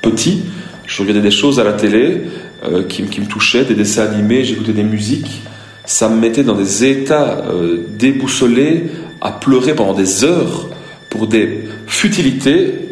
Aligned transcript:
petit, 0.00 0.42
je 0.86 1.02
regardais 1.02 1.20
des 1.20 1.30
choses 1.30 1.60
à 1.60 1.64
la 1.64 1.72
télé 1.72 2.22
euh, 2.64 2.82
qui, 2.84 3.02
me 3.02 3.26
touchaient, 3.26 3.64
des 3.64 3.74
dessins 3.74 4.02
animés, 4.02 4.44
j'écoutais 4.44 4.72
des 4.72 4.82
musiques. 4.82 5.42
Ça 5.84 6.08
me 6.08 6.16
mettait 6.16 6.42
dans 6.42 6.54
des 6.54 6.84
états 6.84 7.44
euh, 7.50 7.78
déboussolés 7.98 8.84
à 9.20 9.32
pleurer 9.32 9.74
pendant 9.74 9.94
des 9.94 10.24
heures 10.24 10.68
pour 11.08 11.26
des 11.26 11.64
futilités 11.86 12.90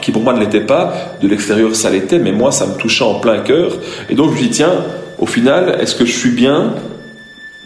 qui 0.00 0.12
pour 0.12 0.22
moi 0.22 0.32
ne 0.32 0.40
l'étaient 0.40 0.60
pas. 0.60 1.16
De 1.20 1.28
l'extérieur, 1.28 1.74
ça 1.74 1.90
l'était, 1.90 2.18
mais 2.18 2.32
moi, 2.32 2.52
ça 2.52 2.66
me 2.66 2.74
touchait 2.74 3.04
en 3.04 3.20
plein 3.20 3.40
cœur. 3.40 3.76
Et 4.08 4.14
donc, 4.14 4.30
je 4.30 4.36
me 4.36 4.40
dis, 4.40 4.50
tiens, 4.50 4.84
au 5.18 5.26
final, 5.26 5.78
est-ce 5.80 5.94
que 5.94 6.04
je 6.04 6.12
suis 6.12 6.30
bien? 6.30 6.74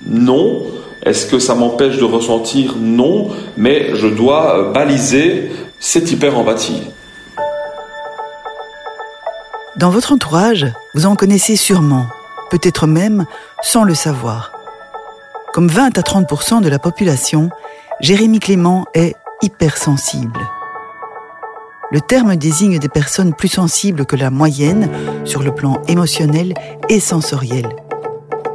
Non. 0.06 0.66
Est-ce 1.04 1.26
que 1.26 1.38
ça 1.38 1.54
m'empêche 1.54 1.98
de 1.98 2.04
ressentir? 2.04 2.76
Non. 2.78 3.28
Mais 3.56 3.90
je 3.94 4.06
dois 4.06 4.58
euh, 4.58 4.72
baliser 4.72 5.50
cette 5.78 6.10
hyper-empathie. 6.10 6.82
Dans 9.76 9.90
votre 9.90 10.12
entourage, 10.12 10.68
vous 10.94 11.04
en 11.04 11.16
connaissez 11.16 11.56
sûrement, 11.56 12.06
peut-être 12.48 12.86
même 12.86 13.26
sans 13.60 13.82
le 13.82 13.94
savoir. 13.94 14.52
Comme 15.52 15.66
20 15.66 15.98
à 15.98 16.00
30% 16.00 16.62
de 16.62 16.68
la 16.68 16.78
population, 16.78 17.50
Jérémy 18.00 18.38
Clément 18.38 18.86
est 18.94 19.16
hypersensible. 19.42 20.38
Le 21.90 22.00
terme 22.00 22.36
désigne 22.36 22.78
des 22.78 22.88
personnes 22.88 23.34
plus 23.34 23.48
sensibles 23.48 24.06
que 24.06 24.14
la 24.14 24.30
moyenne 24.30 24.88
sur 25.24 25.42
le 25.42 25.52
plan 25.52 25.82
émotionnel 25.88 26.54
et 26.88 27.00
sensoriel. 27.00 27.66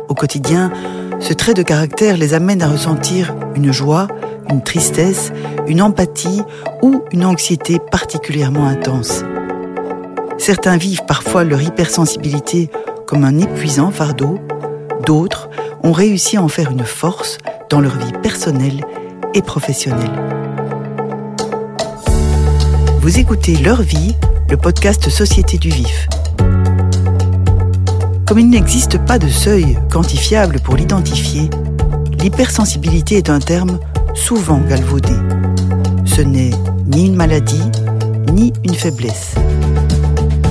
Au 0.08 0.14
quotidien, 0.14 0.72
ce 1.20 1.34
trait 1.34 1.54
de 1.54 1.64
caractère 1.64 2.16
les 2.16 2.34
amène 2.34 2.62
à 2.62 2.70
ressentir 2.70 3.36
une 3.56 3.74
joie, 3.74 4.08
une 4.50 4.64
tristesse, 4.64 5.34
une 5.68 5.82
empathie 5.82 6.44
ou 6.82 7.04
une 7.12 7.26
anxiété 7.26 7.78
particulièrement 7.92 8.68
intense. 8.68 9.26
Certains 10.40 10.78
vivent 10.78 11.04
parfois 11.06 11.44
leur 11.44 11.62
hypersensibilité 11.62 12.72
comme 13.06 13.26
un 13.26 13.38
épuisant 13.38 13.92
fardeau, 13.92 14.40
d'autres 15.06 15.50
ont 15.84 15.92
réussi 15.92 16.38
à 16.38 16.42
en 16.42 16.48
faire 16.48 16.72
une 16.72 16.86
force 16.86 17.38
dans 17.70 17.82
leur 17.82 17.98
vie 17.98 18.14
personnelle 18.24 18.82
et 19.34 19.42
professionnelle. 19.42 20.12
Vous 23.02 23.20
écoutez 23.20 23.58
Leur 23.58 23.82
vie, 23.82 24.16
le 24.50 24.56
podcast 24.56 25.10
Société 25.10 25.58
du 25.58 25.70
Vif. 25.70 26.08
Comme 28.26 28.40
il 28.40 28.50
n'existe 28.50 28.98
pas 29.06 29.20
de 29.20 29.28
seuil 29.28 29.78
quantifiable 29.92 30.62
pour 30.62 30.78
l'identifier, 30.78 31.50
l'hypersensibilité 32.22 33.18
est 33.18 33.30
un 33.30 33.40
terme 33.40 33.78
souvent 34.16 34.60
galvaudé. 34.60 35.14
Ce 36.06 36.22
n'est 36.22 36.52
ni 36.86 37.08
une 37.08 37.16
maladie, 37.16 37.70
ni 38.32 38.54
une 38.64 38.76
faiblesse. 38.76 39.36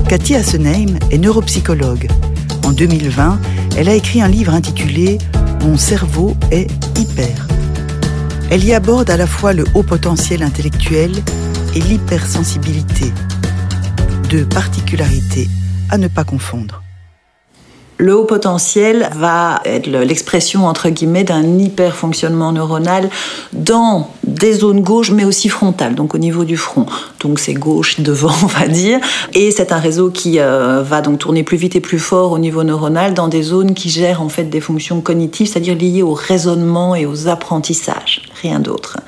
Cathy 0.09 0.37
Assenheim 0.37 0.99
est 1.11 1.19
neuropsychologue. 1.19 2.09
En 2.65 2.73
2020, 2.73 3.39
elle 3.77 3.91
a 3.91 3.95
écrit 3.95 4.23
un 4.23 4.29
livre 4.29 4.55
intitulé 4.55 5.19
Mon 5.61 5.77
cerveau 5.77 6.35
est 6.51 6.67
hyper. 6.99 7.47
Elle 8.51 8.65
y 8.65 8.73
aborde 8.73 9.11
à 9.11 9.19
la 9.19 9.27
fois 9.27 9.53
le 9.53 9.67
haut 9.75 9.83
potentiel 9.83 10.43
intellectuel 10.43 11.13
et 11.75 11.81
l'hypersensibilité, 11.81 13.13
deux 14.31 14.47
particularités 14.47 15.47
à 15.91 15.99
ne 15.99 16.09
pas 16.09 16.25
confondre. 16.25 16.83
Le 17.99 18.17
haut 18.17 18.25
potentiel 18.25 19.11
va 19.15 19.61
être 19.67 19.89
l'expression 19.89 20.67
entre 20.69 20.89
guillemets 20.89 21.25
d'un 21.25 21.59
hyperfonctionnement 21.59 22.53
neuronal 22.53 23.11
dans 23.53 24.09
des 24.29 24.53
zones 24.53 24.83
gauches 24.83 25.11
mais 25.11 25.25
aussi 25.25 25.49
frontales, 25.49 25.95
donc 25.95 26.15
au 26.15 26.19
niveau 26.19 26.45
du 26.45 26.57
front. 26.57 26.87
Donc 27.21 27.39
c'est 27.39 27.55
gauche 27.55 28.01
devant, 28.01 28.35
on 28.43 28.47
va 28.47 28.69
dire. 28.69 29.01
Et 29.35 29.51
c'est 29.51 29.73
un 29.73 29.79
réseau 29.79 30.11
qui 30.11 30.39
euh, 30.39 30.83
va 30.83 31.01
donc 31.01 31.19
tourner 31.19 31.43
plus 31.43 31.57
vite 31.57 31.77
et 31.77 31.81
plus 31.81 31.99
fort 31.99 32.33
au 32.33 32.39
niveau 32.39 32.63
neuronal 32.63 33.15
dans 33.15 33.29
des 33.29 33.43
zones 33.43 33.75
qui 33.75 33.91
gèrent 33.91 34.23
en 34.23 34.29
fait 34.29 34.45
des 34.45 34.61
fonctions 34.61 35.01
cognitives, 35.01 35.49
c'est-à-dire 35.49 35.75
liées 35.75 36.03
au 36.03 36.15
raisonnement 36.15 36.95
et 36.95 37.07
aux 37.07 37.29
apprentissages, 37.29 38.23
rien 38.43 38.61
d'autre. 38.61 38.99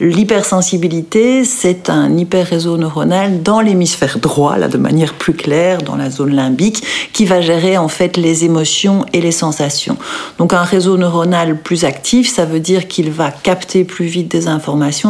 L'hypersensibilité, 0.00 1.44
c'est 1.44 1.90
un 1.90 2.16
hyperréseau 2.16 2.76
neuronal 2.76 3.42
dans 3.42 3.60
l'hémisphère 3.60 4.18
droit, 4.18 4.56
là 4.56 4.68
de 4.68 4.78
manière 4.78 5.14
plus 5.14 5.34
claire, 5.34 5.82
dans 5.82 5.96
la 5.96 6.10
zone 6.10 6.34
limbique, 6.34 6.82
qui 7.12 7.24
va 7.24 7.40
gérer 7.40 7.76
en 7.76 7.88
fait 7.88 8.16
les 8.16 8.44
émotions 8.44 9.04
et 9.12 9.20
les 9.20 9.32
sensations. 9.32 9.96
Donc 10.38 10.52
un 10.52 10.62
réseau 10.62 10.96
neuronal 10.96 11.60
plus 11.60 11.84
actif, 11.84 12.32
ça 12.32 12.44
veut 12.44 12.60
dire 12.60 12.88
qu'il 12.88 13.10
va 13.10 13.30
capter 13.30 13.84
plus 13.84 14.06
vite 14.06 14.30
des 14.30 14.46
informations, 14.46 14.59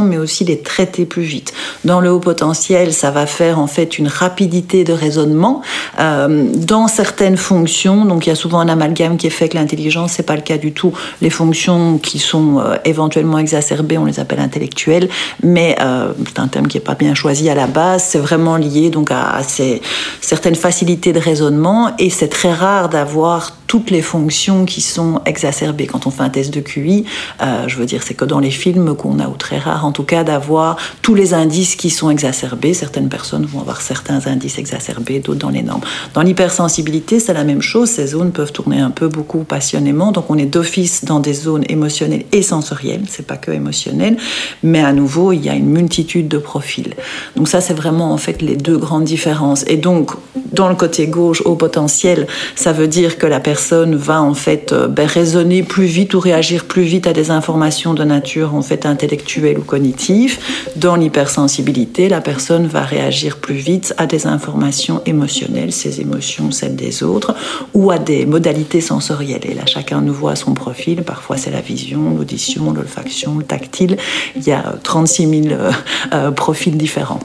mais 0.04 0.18
aussi 0.18 0.44
les 0.44 0.60
traiter 0.60 1.04
plus 1.04 1.22
vite. 1.22 1.52
Dans 1.84 2.00
le 2.00 2.10
haut 2.10 2.20
potentiel, 2.20 2.92
ça 2.92 3.10
va 3.10 3.26
faire 3.26 3.58
en 3.58 3.66
fait 3.66 3.98
une 3.98 4.08
rapidité 4.08 4.84
de 4.84 4.92
raisonnement 4.92 5.62
euh, 5.98 6.46
dans 6.54 6.88
certaines 6.88 7.36
fonctions. 7.36 8.04
Donc 8.04 8.26
il 8.26 8.30
y 8.30 8.32
a 8.32 8.36
souvent 8.36 8.60
un 8.60 8.68
amalgame 8.68 9.16
qui 9.16 9.26
est 9.26 9.30
fait 9.30 9.48
que 9.48 9.56
l'intelligence, 9.56 10.12
c'est 10.12 10.22
pas 10.22 10.36
le 10.36 10.42
cas 10.42 10.58
du 10.58 10.72
tout. 10.72 10.92
Les 11.20 11.30
fonctions 11.30 11.98
qui 11.98 12.18
sont 12.18 12.58
euh, 12.58 12.76
éventuellement 12.84 13.38
exacerbées, 13.38 13.98
on 13.98 14.06
les 14.06 14.20
appelle 14.20 14.40
intellectuelles, 14.40 15.08
mais 15.42 15.76
euh, 15.80 16.12
c'est 16.26 16.38
un 16.38 16.48
terme 16.48 16.66
qui 16.66 16.78
est 16.78 16.80
pas 16.80 16.94
bien 16.94 17.14
choisi 17.14 17.50
à 17.50 17.54
la 17.54 17.66
base. 17.66 18.04
C'est 18.04 18.18
vraiment 18.18 18.56
lié 18.56 18.90
donc 18.90 19.10
à, 19.10 19.30
à 19.30 19.42
ces, 19.42 19.82
certaines 20.20 20.54
facilités 20.54 21.12
de 21.12 21.20
raisonnement 21.20 21.92
et 21.98 22.10
c'est 22.10 22.28
très 22.28 22.52
rare 22.52 22.88
d'avoir 22.88 23.10
voir 23.10 23.52
toutes 23.70 23.92
les 23.92 24.02
fonctions 24.02 24.64
qui 24.64 24.80
sont 24.80 25.20
exacerbées. 25.26 25.86
Quand 25.86 26.08
on 26.08 26.10
fait 26.10 26.24
un 26.24 26.28
test 26.28 26.52
de 26.52 26.58
QI, 26.58 27.04
euh, 27.40 27.68
je 27.68 27.76
veux 27.76 27.86
dire, 27.86 28.02
c'est 28.02 28.14
que 28.14 28.24
dans 28.24 28.40
les 28.40 28.50
films 28.50 28.96
qu'on 28.96 29.20
a, 29.20 29.28
ou 29.28 29.36
très 29.36 29.58
rare 29.58 29.86
en 29.86 29.92
tout 29.92 30.02
cas, 30.02 30.24
d'avoir 30.24 30.76
tous 31.02 31.14
les 31.14 31.34
indices 31.34 31.76
qui 31.76 31.88
sont 31.88 32.10
exacerbés. 32.10 32.74
Certaines 32.74 33.08
personnes 33.08 33.46
vont 33.46 33.60
avoir 33.60 33.80
certains 33.80 34.26
indices 34.26 34.58
exacerbés, 34.58 35.20
d'autres 35.20 35.38
dans 35.38 35.50
les 35.50 35.62
normes. 35.62 35.82
Dans 36.14 36.22
l'hypersensibilité, 36.22 37.20
c'est 37.20 37.32
la 37.32 37.44
même 37.44 37.62
chose. 37.62 37.90
Ces 37.90 38.08
zones 38.08 38.32
peuvent 38.32 38.50
tourner 38.50 38.80
un 38.80 38.90
peu 38.90 39.06
beaucoup 39.06 39.44
passionnément. 39.44 40.10
Donc 40.10 40.24
on 40.30 40.36
est 40.36 40.46
d'office 40.46 41.04
dans 41.04 41.20
des 41.20 41.32
zones 41.32 41.62
émotionnelles 41.68 42.24
et 42.32 42.42
sensorielles. 42.42 43.04
C'est 43.08 43.24
pas 43.24 43.36
que 43.36 43.52
émotionnel. 43.52 44.16
Mais 44.64 44.82
à 44.82 44.92
nouveau, 44.92 45.30
il 45.30 45.44
y 45.44 45.48
a 45.48 45.54
une 45.54 45.70
multitude 45.70 46.26
de 46.26 46.38
profils. 46.38 46.94
Donc 47.36 47.46
ça, 47.46 47.60
c'est 47.60 47.74
vraiment 47.74 48.12
en 48.12 48.16
fait 48.16 48.42
les 48.42 48.56
deux 48.56 48.78
grandes 48.78 49.04
différences. 49.04 49.64
Et 49.68 49.76
donc, 49.76 50.10
dans 50.52 50.68
le 50.68 50.74
côté 50.74 51.06
gauche, 51.06 51.40
au 51.42 51.54
potentiel, 51.54 52.26
ça 52.56 52.72
veut 52.72 52.88
dire 52.88 53.16
que 53.16 53.28
la 53.28 53.38
personne 53.38 53.59
va 53.68 54.22
en 54.22 54.34
fait 54.34 54.72
euh, 54.72 54.88
ben, 54.88 55.06
raisonner 55.06 55.62
plus 55.62 55.84
vite 55.84 56.14
ou 56.14 56.20
réagir 56.20 56.64
plus 56.64 56.82
vite 56.82 57.06
à 57.06 57.12
des 57.12 57.30
informations 57.30 57.94
de 57.94 58.04
nature 58.04 58.54
en 58.54 58.62
fait 58.62 58.86
intellectuelle 58.86 59.58
ou 59.58 59.62
cognitive. 59.62 60.38
Dans 60.76 60.96
l'hypersensibilité, 60.96 62.08
la 62.08 62.20
personne 62.20 62.66
va 62.66 62.82
réagir 62.82 63.38
plus 63.38 63.54
vite 63.54 63.94
à 63.98 64.06
des 64.06 64.26
informations 64.26 65.02
émotionnelles, 65.06 65.72
ses 65.72 66.00
émotions, 66.00 66.50
celles 66.50 66.76
des 66.76 67.02
autres, 67.02 67.34
ou 67.74 67.90
à 67.90 67.98
des 67.98 68.26
modalités 68.26 68.80
sensorielles. 68.80 69.44
Et 69.44 69.54
là, 69.54 69.66
chacun 69.66 70.00
nous 70.00 70.14
voit 70.14 70.36
son 70.36 70.54
profil. 70.54 71.02
Parfois, 71.02 71.36
c'est 71.36 71.50
la 71.50 71.60
vision, 71.60 72.14
l'audition, 72.16 72.72
l'olfaction, 72.72 73.36
le 73.38 73.44
tactile. 73.44 73.96
Il 74.36 74.42
y 74.42 74.52
a 74.52 74.74
36 74.82 75.42
000 75.42 75.46
euh, 75.50 75.70
euh, 76.12 76.30
profils 76.30 76.76
différents. 76.76 77.20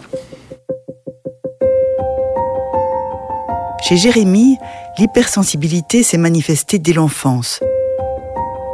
Chez 3.87 3.97
Jérémy, 3.97 4.57
l'hypersensibilité 4.97 6.01
s'est 6.01 6.17
manifestée 6.17 6.79
dès 6.79 6.93
l'enfance. 6.93 7.59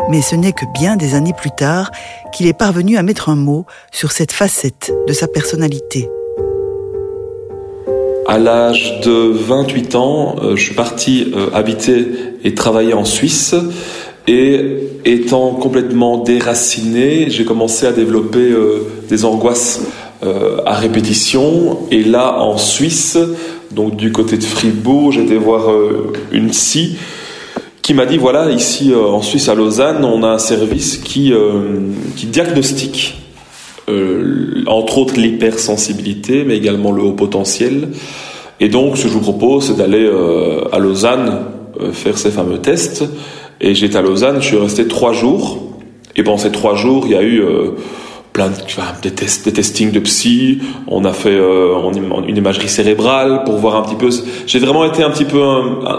Mais 0.09 0.21
ce 0.21 0.37
n'est 0.37 0.53
que 0.53 0.63
bien 0.73 0.95
des 0.95 1.15
années 1.15 1.33
plus 1.33 1.51
tard 1.51 1.91
qu'il 2.31 2.47
est 2.47 2.57
parvenu 2.57 2.95
à 2.95 3.03
mettre 3.03 3.27
un 3.27 3.35
mot 3.35 3.65
sur 3.91 4.13
cette 4.13 4.31
facette 4.31 4.93
de 5.09 5.11
sa 5.11 5.27
personnalité. 5.27 6.07
À 8.25 8.37
l'âge 8.37 9.01
de 9.01 9.33
28 9.33 9.95
ans, 9.95 10.37
euh, 10.41 10.55
je 10.55 10.63
suis 10.63 10.75
parti 10.75 11.33
euh, 11.35 11.49
habiter 11.53 12.07
et 12.45 12.55
travailler 12.55 12.93
en 12.93 13.03
Suisse. 13.03 13.53
Et 14.29 14.77
étant 15.03 15.55
complètement 15.55 16.19
déraciné, 16.19 17.29
j'ai 17.29 17.43
commencé 17.43 17.85
à 17.85 17.91
développer 17.91 18.49
euh, 18.51 18.87
des 19.09 19.25
angoisses 19.25 19.81
à 20.67 20.75
répétition. 20.75 21.79
Et 21.89 22.03
là, 22.03 22.39
en 22.39 22.55
Suisse, 22.55 23.17
donc 23.73 23.95
du 23.95 24.11
côté 24.11 24.37
de 24.37 24.43
Fribourg, 24.43 25.11
j'étais 25.11 25.35
voir 25.35 25.71
euh, 25.71 26.11
une 26.31 26.49
psy 26.49 26.97
qui 27.81 27.93
m'a 27.93 28.05
dit 28.05 28.17
voilà, 28.17 28.51
ici 28.51 28.91
euh, 28.91 29.07
en 29.07 29.21
Suisse 29.21 29.49
à 29.49 29.55
Lausanne, 29.55 30.03
on 30.03 30.23
a 30.23 30.27
un 30.27 30.39
service 30.39 30.97
qui, 30.97 31.33
euh, 31.33 31.79
qui 32.15 32.27
diagnostique 32.27 33.17
entre 34.67 34.99
autres 34.99 35.19
l'hypersensibilité, 35.19 36.45
mais 36.45 36.55
également 36.55 36.93
le 36.93 37.01
haut 37.01 37.11
potentiel. 37.11 37.89
Et 38.61 38.69
donc, 38.69 38.95
ce 38.95 39.03
que 39.03 39.09
je 39.09 39.13
vous 39.15 39.19
propose, 39.19 39.67
c'est 39.67 39.75
d'aller 39.75 40.09
à 40.71 40.79
Lausanne 40.79 41.39
faire 41.91 42.17
ces 42.17 42.31
fameux 42.31 42.59
tests. 42.59 43.03
Et 43.59 43.75
j'étais 43.75 43.97
à 43.97 44.01
Lausanne, 44.01 44.37
je 44.39 44.45
suis 44.45 44.55
resté 44.55 44.87
trois 44.87 45.11
jours. 45.11 45.61
Et 46.15 46.23
pendant 46.23 46.37
ces 46.37 46.53
trois 46.53 46.75
jours, 46.75 47.03
il 47.05 47.11
y 47.11 47.15
a 47.15 47.23
eu 47.23 47.43
plein 48.33 48.49
de, 48.49 48.55
des, 49.01 49.11
tests, 49.11 49.45
des 49.45 49.51
testings 49.51 49.91
de 49.91 49.99
psy, 49.99 50.59
on 50.87 51.03
a 51.03 51.11
fait 51.11 51.29
euh, 51.29 51.75
une 52.27 52.37
imagerie 52.37 52.69
cérébrale 52.69 53.43
pour 53.43 53.57
voir 53.57 53.75
un 53.75 53.81
petit 53.81 53.95
peu. 53.95 54.09
J'ai 54.47 54.59
vraiment 54.59 54.85
été 54.85 55.03
un 55.03 55.09
petit 55.09 55.25
peu 55.25 55.39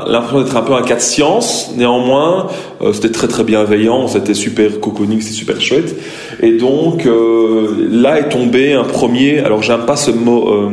l'impression 0.07 0.43
d'être 0.43 0.57
un 0.57 0.63
peu 0.63 0.73
un 0.75 0.83
cas 0.83 0.97
de 0.97 1.01
science. 1.01 1.73
Néanmoins, 1.77 2.49
euh, 2.81 2.93
c'était 2.93 3.11
très 3.11 3.29
très 3.29 3.45
bienveillant, 3.45 4.09
c'était 4.09 4.35
super 4.35 4.81
cocooning, 4.81 5.21
c'était 5.21 5.35
super 5.35 5.61
chouette. 5.61 5.95
Et 6.41 6.57
donc 6.57 7.07
euh, 7.07 7.89
là 7.91 8.19
est 8.19 8.31
tombé 8.31 8.73
un 8.73 8.85
premier. 8.85 9.41
Alors 9.41 9.63
j'aime 9.63 9.85
pas 9.85 9.97
ce 9.97 10.11
mot 10.11 10.71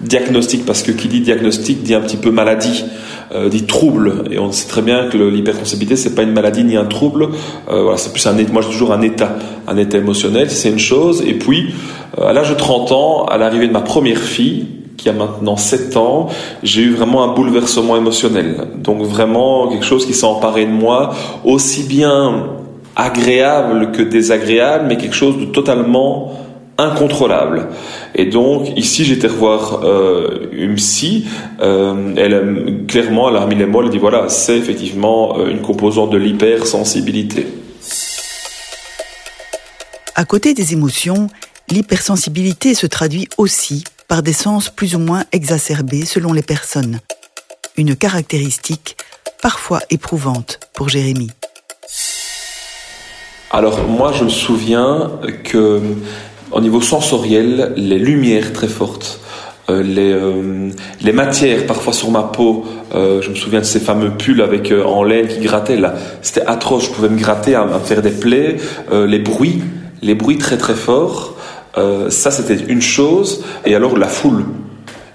diagnostic, 0.00 0.66
parce 0.66 0.82
que 0.82 0.92
qui 0.92 1.08
dit 1.08 1.20
diagnostic 1.20 1.82
dit 1.82 1.94
un 1.94 2.00
petit 2.00 2.16
peu 2.16 2.30
maladie, 2.30 2.84
euh, 3.34 3.48
dit 3.48 3.64
trouble, 3.64 4.24
et 4.30 4.38
on 4.38 4.52
sait 4.52 4.68
très 4.68 4.82
bien 4.82 5.08
que 5.08 5.18
l'hypersensibilité 5.18 5.96
c'est 5.96 6.14
pas 6.14 6.22
une 6.22 6.32
maladie 6.32 6.62
ni 6.62 6.76
un 6.76 6.84
trouble, 6.84 7.30
euh, 7.68 7.82
voilà, 7.82 7.96
c'est 7.96 8.12
plus 8.12 8.24
un 8.26 8.34
moi 8.52 8.62
j'ai 8.62 8.70
toujours 8.70 8.92
un 8.92 9.02
état, 9.02 9.36
un 9.66 9.76
état 9.76 9.98
émotionnel, 9.98 10.50
c'est 10.50 10.68
une 10.68 10.78
chose, 10.78 11.22
et 11.26 11.34
puis 11.34 11.74
euh, 12.18 12.28
à 12.28 12.32
l'âge 12.32 12.50
de 12.50 12.54
30 12.54 12.92
ans, 12.92 13.24
à 13.24 13.36
l'arrivée 13.36 13.66
de 13.66 13.72
ma 13.72 13.80
première 13.80 14.20
fille, 14.20 14.66
qui 14.96 15.08
a 15.08 15.12
maintenant 15.12 15.56
7 15.56 15.96
ans, 15.96 16.28
j'ai 16.62 16.82
eu 16.82 16.90
vraiment 16.90 17.24
un 17.24 17.34
bouleversement 17.34 17.96
émotionnel, 17.96 18.68
donc 18.76 19.02
vraiment 19.02 19.68
quelque 19.68 19.84
chose 19.84 20.06
qui 20.06 20.14
s'est 20.14 20.26
emparé 20.26 20.64
de 20.66 20.70
moi, 20.70 21.14
aussi 21.44 21.82
bien 21.82 22.46
agréable 22.94 23.90
que 23.90 24.02
désagréable, 24.02 24.84
mais 24.88 24.96
quelque 24.96 25.16
chose 25.16 25.38
de 25.38 25.46
totalement 25.46 26.32
incontrôlable. 26.78 27.68
Et 28.14 28.26
donc 28.26 28.68
ici 28.76 29.04
j'étais 29.04 29.26
revoir 29.26 29.84
euh, 29.84 30.48
une 30.52 30.74
psy, 30.76 31.26
euh, 31.60 32.14
elle 32.16 32.86
clairement 32.86 33.28
elle 33.30 33.36
a 33.36 33.40
remis 33.40 33.54
les 33.54 33.66
mots, 33.66 33.82
elle 33.82 33.90
dit 33.90 33.98
voilà 33.98 34.28
c'est 34.28 34.56
effectivement 34.56 35.38
euh, 35.38 35.50
une 35.50 35.60
composante 35.60 36.10
de 36.10 36.18
l'hypersensibilité. 36.18 37.46
À 40.16 40.24
côté 40.24 40.54
des 40.54 40.72
émotions, 40.72 41.28
l'hypersensibilité 41.70 42.74
se 42.74 42.86
traduit 42.86 43.28
aussi 43.36 43.84
par 44.06 44.22
des 44.22 44.32
sens 44.32 44.68
plus 44.68 44.94
ou 44.94 44.98
moins 44.98 45.24
exacerbés 45.32 46.04
selon 46.04 46.32
les 46.32 46.42
personnes. 46.42 47.00
Une 47.76 47.96
caractéristique 47.96 48.96
parfois 49.42 49.80
éprouvante 49.90 50.60
pour 50.72 50.88
Jérémy. 50.88 51.30
Alors 53.50 53.86
moi 53.86 54.12
je 54.12 54.24
me 54.24 54.28
souviens 54.28 55.12
que 55.44 55.80
au 56.54 56.60
niveau 56.60 56.80
sensoriel, 56.80 57.72
les 57.76 57.98
lumières 57.98 58.52
très 58.52 58.68
fortes, 58.68 59.20
euh, 59.68 59.82
les, 59.82 60.12
euh, 60.12 60.70
les 61.02 61.12
matières 61.12 61.66
parfois 61.66 61.92
sur 61.92 62.10
ma 62.10 62.22
peau. 62.22 62.64
Euh, 62.94 63.20
je 63.20 63.30
me 63.30 63.34
souviens 63.34 63.58
de 63.58 63.64
ces 63.64 63.80
fameux 63.80 64.10
pulls 64.10 64.40
avec 64.40 64.72
en 64.72 65.02
laine 65.02 65.26
qui 65.26 65.40
grattaient 65.40 65.76
là. 65.76 65.94
C'était 66.22 66.46
atroce. 66.46 66.86
Je 66.86 66.90
pouvais 66.90 67.08
me 67.08 67.18
gratter, 67.18 67.56
à, 67.56 67.64
me 67.64 67.78
faire 67.80 68.02
des 68.02 68.12
plaies. 68.12 68.56
les 68.92 69.18
bruits, 69.18 69.62
les 70.00 70.14
bruits 70.14 70.38
très 70.38 70.56
très 70.56 70.74
forts. 70.74 71.36
ça 72.08 72.30
c'était 72.30 72.58
une 72.68 72.82
chose. 72.82 73.42
Et 73.66 73.74
alors 73.74 73.98
la 73.98 74.08
foule. 74.08 74.44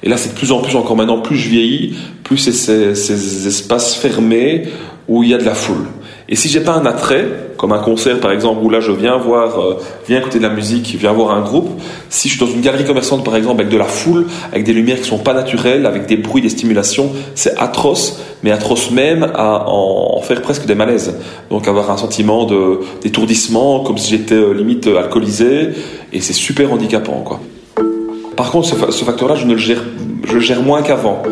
Et 0.04 0.10
là 0.10 0.18
c'est 0.18 0.34
de 0.34 0.38
plus 0.38 0.52
en 0.52 0.60
plus 0.60 0.76
encore 0.76 0.98
maintenant. 0.98 1.22
Plus 1.22 1.38
je 1.38 1.50
vieillis, 1.50 1.96
plus 2.24 2.38
c'est 2.38 2.52
ces, 2.52 2.96
ces 2.96 3.48
espaces 3.48 3.96
fermés 3.96 4.68
où 5.08 5.24
il 5.24 5.30
y 5.30 5.34
a 5.34 5.38
de 5.38 5.46
la 5.46 5.56
foule. 5.56 5.88
Et 6.32 6.36
si 6.36 6.48
j'ai 6.48 6.60
pas 6.60 6.74
un 6.74 6.86
attrait, 6.86 7.28
comme 7.58 7.72
un 7.72 7.80
concert 7.80 8.20
par 8.20 8.32
exemple, 8.32 8.64
où 8.64 8.70
là 8.70 8.80
je 8.80 8.92
viens 8.92 9.18
voir, 9.18 9.60
euh, 9.60 9.80
viens 10.08 10.20
écouter 10.20 10.38
de 10.38 10.44
la 10.44 10.52
musique, 10.52 10.96
viens 11.00 11.12
voir 11.12 11.36
un 11.36 11.42
groupe, 11.42 11.82
si 12.10 12.30
je 12.30 12.36
suis 12.36 12.46
dans 12.46 12.52
une 12.52 12.62
galerie 12.62 12.86
commerçante 12.86 13.26
par 13.26 13.36
exemple 13.36 13.62
avec 13.62 13.74
de 13.74 13.78
la 13.78 13.86
foule, 13.86 14.28
avec 14.52 14.64
des 14.64 14.74
lumières 14.74 15.02
qui 15.02 15.10
sont 15.10 15.18
pas 15.18 15.34
naturelles, 15.34 15.88
avec 15.88 16.06
des 16.06 16.18
bruits, 16.18 16.44
des 16.44 16.50
stimulations, 16.50 17.12
c'est 17.34 17.58
atroce, 17.58 18.20
mais 18.44 18.52
atroce 18.52 18.92
même 18.92 19.32
à 19.34 19.68
en, 19.68 20.22
faire 20.22 20.44
presque 20.44 20.68
des 20.68 20.76
malaises. 20.76 21.16
Donc 21.50 21.68
avoir 21.68 21.90
un 21.90 21.98
sentiment 21.98 22.48
d'étourdissement, 23.02 23.80
comme 23.80 23.98
si 23.98 24.12
j'étais 24.12 24.36
euh, 24.36 24.54
limite 24.54 24.86
alcoolisé, 24.86 25.70
et 26.14 26.22
c'est 26.22 26.34
super 26.34 26.72
handicapant 26.72 27.24
quoi. 27.26 27.40
Par 28.36 28.52
contre, 28.52 28.68
ce, 28.68 28.92
ce 28.92 29.04
facteur-là, 29.04 29.36
je 29.36 29.46
ne 29.46 29.54
le 29.54 29.58
gère, 29.58 29.84
je 30.26 30.36
le 30.36 30.40
gère 30.40 30.62
moins 30.62 30.84
qu'avant. 30.84 31.24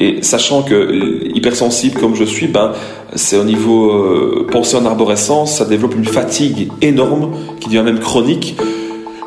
Et 0.00 0.22
sachant 0.22 0.62
que 0.62 1.28
hypersensible 1.34 1.98
comme 1.98 2.14
je 2.14 2.24
suis, 2.24 2.46
ben, 2.46 2.72
c'est 3.16 3.36
au 3.36 3.44
niveau 3.44 3.90
euh, 3.90 4.46
pensée 4.50 4.76
en 4.76 4.86
arborescence, 4.86 5.58
ça 5.58 5.64
développe 5.64 5.96
une 5.96 6.04
fatigue 6.04 6.70
énorme 6.80 7.32
qui 7.60 7.68
devient 7.68 7.82
même 7.82 7.98
chronique. 7.98 8.56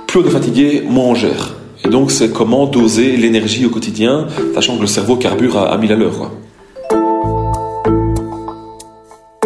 Plus 0.07 0.21
on 0.21 0.25
est 0.25 0.31
fatigué, 0.31 0.83
moins 0.87 1.05
on 1.05 1.15
gère. 1.15 1.55
Et 1.83 1.89
donc 1.89 2.11
c'est 2.11 2.31
comment 2.31 2.67
doser 2.67 3.17
l'énergie 3.17 3.65
au 3.65 3.69
quotidien, 3.69 4.27
sachant 4.53 4.77
que 4.77 4.81
le 4.81 4.87
cerveau 4.87 5.17
carbure 5.17 5.57
à, 5.57 5.73
à 5.73 5.77
1000 5.77 5.91
à 5.91 5.95
l'heure. 5.95 6.31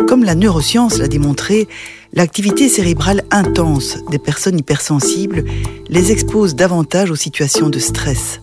Comme 0.07 0.23
la 0.23 0.35
neuroscience 0.35 0.99
l'a 0.99 1.07
démontré, 1.07 1.67
l'activité 2.13 2.69
cérébrale 2.69 3.23
intense 3.31 3.97
des 4.11 4.19
personnes 4.19 4.59
hypersensibles 4.59 5.43
les 5.89 6.11
expose 6.11 6.55
davantage 6.55 7.09
aux 7.09 7.15
situations 7.15 7.69
de 7.69 7.79
stress. 7.79 8.39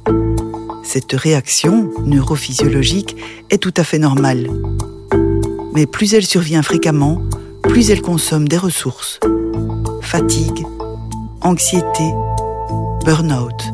Cette 0.82 1.12
réaction 1.12 1.90
neurophysiologique 2.04 3.16
est 3.50 3.62
tout 3.62 3.72
à 3.76 3.84
fait 3.84 3.98
normale. 3.98 4.48
Mais 5.74 5.86
plus 5.86 6.14
elle 6.14 6.26
survient 6.26 6.62
fréquemment, 6.62 7.22
plus 7.62 7.90
elle 7.90 8.02
consomme 8.02 8.48
des 8.48 8.58
ressources. 8.58 9.20
Fatigue, 10.02 10.66
anxiété, 11.40 12.12
burn-out. 13.04 13.72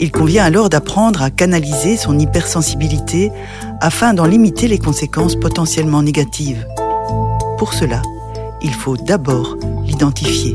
Il 0.00 0.12
convient 0.12 0.44
alors 0.44 0.68
d'apprendre 0.68 1.22
à 1.22 1.30
canaliser 1.30 1.96
son 1.96 2.18
hypersensibilité 2.18 3.32
afin 3.80 4.14
d'en 4.14 4.26
limiter 4.26 4.68
les 4.68 4.78
conséquences 4.78 5.36
potentiellement 5.36 6.02
négatives. 6.02 6.66
Pour 7.58 7.74
cela, 7.74 8.02
il 8.62 8.72
faut 8.72 8.96
d'abord 8.96 9.56
l'identifier. 9.84 10.54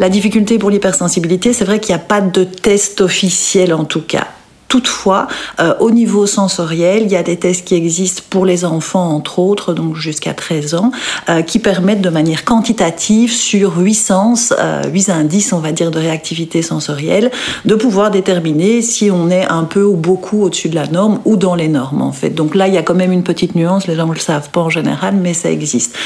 La 0.00 0.08
difficulté 0.08 0.58
pour 0.58 0.70
l'hypersensibilité, 0.70 1.52
c'est 1.52 1.64
vrai 1.64 1.78
qu'il 1.78 1.94
n'y 1.94 2.00
a 2.00 2.04
pas 2.04 2.20
de 2.20 2.42
test 2.42 3.00
officiel 3.00 3.72
en 3.72 3.84
tout 3.84 4.02
cas. 4.02 4.26
Toutefois, 4.66 5.28
euh, 5.60 5.72
au 5.78 5.92
niveau 5.92 6.26
sensoriel, 6.26 7.04
il 7.04 7.12
y 7.12 7.16
a 7.16 7.22
des 7.22 7.36
tests 7.36 7.64
qui 7.64 7.76
existent 7.76 8.22
pour 8.28 8.44
les 8.44 8.64
enfants, 8.64 9.14
entre 9.14 9.38
autres, 9.38 9.72
donc 9.72 9.94
jusqu'à 9.94 10.34
13 10.34 10.74
ans, 10.74 10.90
euh, 11.28 11.42
qui 11.42 11.60
permettent 11.60 12.00
de 12.00 12.08
manière 12.08 12.44
quantitative, 12.44 13.30
sur 13.30 13.78
8 13.78 13.94
sens, 13.94 14.52
euh, 14.58 14.82
8 14.92 15.10
indices, 15.10 15.52
on 15.52 15.60
va 15.60 15.70
dire, 15.70 15.92
de 15.92 16.00
réactivité 16.00 16.60
sensorielle, 16.60 17.30
de 17.64 17.76
pouvoir 17.76 18.10
déterminer 18.10 18.82
si 18.82 19.12
on 19.12 19.30
est 19.30 19.46
un 19.46 19.62
peu 19.62 19.84
ou 19.84 19.94
beaucoup 19.94 20.42
au-dessus 20.42 20.70
de 20.70 20.74
la 20.74 20.88
norme 20.88 21.20
ou 21.24 21.36
dans 21.36 21.54
les 21.54 21.68
normes, 21.68 22.02
en 22.02 22.10
fait. 22.10 22.30
Donc 22.30 22.56
là, 22.56 22.66
il 22.66 22.74
y 22.74 22.78
a 22.78 22.82
quand 22.82 22.94
même 22.94 23.12
une 23.12 23.22
petite 23.22 23.54
nuance, 23.54 23.86
les 23.86 23.94
gens 23.94 24.08
ne 24.08 24.14
le 24.14 24.18
savent 24.18 24.50
pas 24.50 24.62
en 24.62 24.70
général, 24.70 25.14
mais 25.14 25.34
ça 25.34 25.52
existe. 25.52 25.96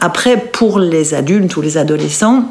Après, 0.00 0.38
pour 0.38 0.78
les 0.78 1.12
adultes 1.12 1.54
ou 1.58 1.60
les 1.60 1.76
adolescents, 1.76 2.44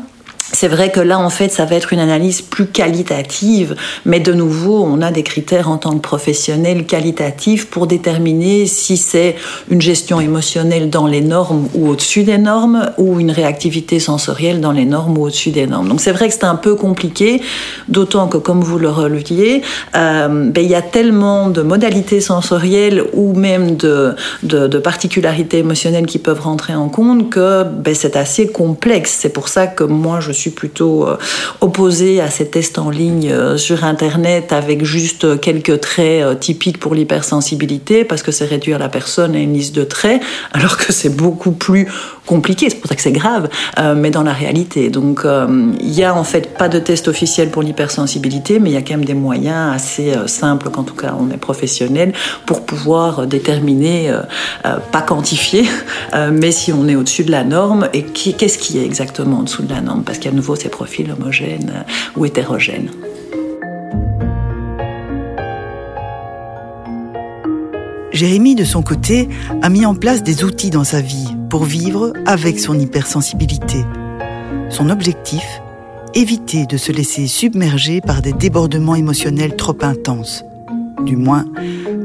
c'est 0.53 0.67
vrai 0.67 0.91
que 0.91 0.99
là, 0.99 1.19
en 1.19 1.29
fait, 1.29 1.49
ça 1.49 1.65
va 1.65 1.75
être 1.75 1.93
une 1.93 1.99
analyse 1.99 2.41
plus 2.41 2.67
qualitative, 2.67 3.75
mais 4.05 4.19
de 4.19 4.33
nouveau, 4.33 4.83
on 4.83 5.01
a 5.01 5.11
des 5.11 5.23
critères 5.23 5.67
en 5.67 5.77
tant 5.77 5.93
que 5.95 6.01
professionnel 6.01 6.85
qualitatifs 6.85 7.69
pour 7.69 7.87
déterminer 7.87 8.67
si 8.67 8.97
c'est 8.97 9.35
une 9.69 9.81
gestion 9.81 10.21
émotionnelle 10.21 10.91
dans 10.91 11.07
les 11.07 11.21
normes 11.21 11.67
ou 11.73 11.89
au-dessus 11.89 12.23
des 12.23 12.37
normes, 12.37 12.91
ou 12.97 13.19
une 13.19 13.31
réactivité 13.31 13.99
sensorielle 13.99 14.61
dans 14.61 14.71
les 14.71 14.85
normes 14.85 15.17
ou 15.17 15.23
au-dessus 15.25 15.49
des 15.49 15.65
normes. 15.65 15.89
Donc 15.89 16.01
c'est 16.01 16.11
vrai 16.11 16.27
que 16.27 16.33
c'est 16.33 16.43
un 16.43 16.55
peu 16.55 16.75
compliqué, 16.75 17.41
d'autant 17.87 18.27
que, 18.27 18.37
comme 18.37 18.61
vous 18.61 18.77
le 18.77 18.89
releviez, 18.89 19.63
euh, 19.95 20.51
ben, 20.51 20.63
il 20.63 20.69
y 20.69 20.75
a 20.75 20.81
tellement 20.83 21.49
de 21.49 21.61
modalités 21.63 22.21
sensorielles 22.21 23.03
ou 23.13 23.33
même 23.33 23.75
de, 23.75 24.15
particularités 24.83 25.59
émotionnelles 25.59 26.05
qui 26.05 26.19
peuvent 26.19 26.41
rentrer 26.41 26.75
en 26.75 26.89
compte 26.89 27.29
que 27.29 27.63
ben, 27.63 27.95
c'est 27.95 28.15
assez 28.15 28.47
complexe. 28.47 29.17
C'est 29.19 29.33
pour 29.33 29.47
ça 29.47 29.65
que 29.65 29.83
moi, 29.83 30.19
je 30.19 30.31
suis 30.31 30.42
suis 30.43 30.51
plutôt 30.51 31.07
euh, 31.07 31.17
opposée 31.61 32.19
à 32.19 32.29
ces 32.29 32.47
tests 32.47 32.77
en 32.77 32.89
ligne 32.89 33.29
euh, 33.31 33.57
sur 33.57 33.85
Internet 33.85 34.51
avec 34.51 34.83
juste 34.83 35.39
quelques 35.39 35.79
traits 35.79 36.23
euh, 36.23 36.35
typiques 36.35 36.79
pour 36.79 36.95
l'hypersensibilité, 36.95 38.03
parce 38.03 38.23
que 38.23 38.31
c'est 38.31 38.45
réduire 38.45 38.77
la 38.77 38.89
personne 38.89 39.35
à 39.35 39.39
une 39.39 39.53
liste 39.53 39.73
de 39.75 39.83
traits, 39.83 40.21
alors 40.53 40.77
que 40.77 40.91
c'est 40.91 41.15
beaucoup 41.15 41.51
plus 41.51 41.87
compliqué, 42.25 42.69
c'est 42.69 42.77
pour 42.77 42.89
ça 42.89 42.95
que 42.95 43.01
c'est 43.01 43.11
grave, 43.11 43.49
mais 43.97 44.09
dans 44.09 44.23
la 44.23 44.31
réalité. 44.31 44.89
Donc 44.89 45.25
il 45.25 45.89
n'y 45.89 46.05
a 46.05 46.15
en 46.15 46.23
fait 46.23 46.57
pas 46.57 46.69
de 46.69 46.79
test 46.79 47.09
officiel 47.09 47.49
pour 47.49 47.61
l'hypersensibilité, 47.61 48.59
mais 48.59 48.69
il 48.69 48.73
y 48.73 48.77
a 48.77 48.81
quand 48.81 48.93
même 48.93 49.03
des 49.03 49.13
moyens 49.13 49.75
assez 49.75 50.13
simples, 50.27 50.69
qu'en 50.69 50.83
tout 50.83 50.95
cas 50.95 51.15
on 51.19 51.29
est 51.33 51.37
professionnel, 51.37 52.13
pour 52.45 52.65
pouvoir 52.65 53.27
déterminer, 53.27 54.09
pas 54.63 55.01
quantifier, 55.01 55.65
mais 56.31 56.53
si 56.53 56.71
on 56.71 56.87
est 56.87 56.95
au-dessus 56.95 57.25
de 57.25 57.31
la 57.31 57.43
norme 57.43 57.89
et 57.91 58.03
qu'est-ce 58.03 58.57
qui 58.57 58.79
est 58.79 58.85
exactement 58.85 59.39
en 59.39 59.43
dessous 59.43 59.63
de 59.63 59.73
la 59.73 59.81
norme? 59.81 60.03
Parce 60.03 60.17
qu'il 60.17 60.32
nouveau 60.33 60.55
ces 60.55 60.69
profils 60.69 61.09
homogènes 61.11 61.71
euh, 61.75 62.19
ou 62.19 62.25
hétérogènes. 62.25 62.91
Jérémy, 68.11 68.53
de 68.53 68.63
son 68.63 68.83
côté, 68.83 69.27
a 69.61 69.69
mis 69.69 69.85
en 69.85 69.95
place 69.95 70.21
des 70.21 70.43
outils 70.43 70.69
dans 70.69 70.83
sa 70.83 71.01
vie 71.01 71.27
pour 71.49 71.63
vivre 71.63 72.13
avec 72.25 72.59
son 72.59 72.79
hypersensibilité. 72.79 73.79
Son 74.69 74.89
objectif 74.89 75.43
Éviter 76.15 76.67
de 76.67 76.77
se 76.77 76.91
laisser 76.91 77.25
submerger 77.25 77.99
par 77.99 78.21
des 78.21 78.33
débordements 78.33 78.93
émotionnels 78.93 79.55
trop 79.55 79.75
intenses, 79.81 80.45
du 81.03 81.15
moins 81.15 81.45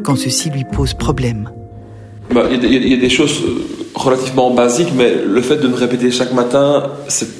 quand 0.02 0.16
ceci 0.16 0.48
lui 0.48 0.64
pose 0.64 0.94
problème. 0.94 1.50
Bah, 2.32 2.48
il 2.50 2.64
y, 2.64 2.94
a 2.94 2.96
des 2.96 3.10
choses 3.10 3.42
euh, 3.44 3.77
relativement 3.98 4.50
basiques, 4.50 4.92
mais 4.96 5.14
le 5.24 5.40
fait 5.42 5.56
de 5.56 5.68
me 5.68 5.74
répéter 5.74 6.10
chaque 6.10 6.32
matin, 6.32 6.84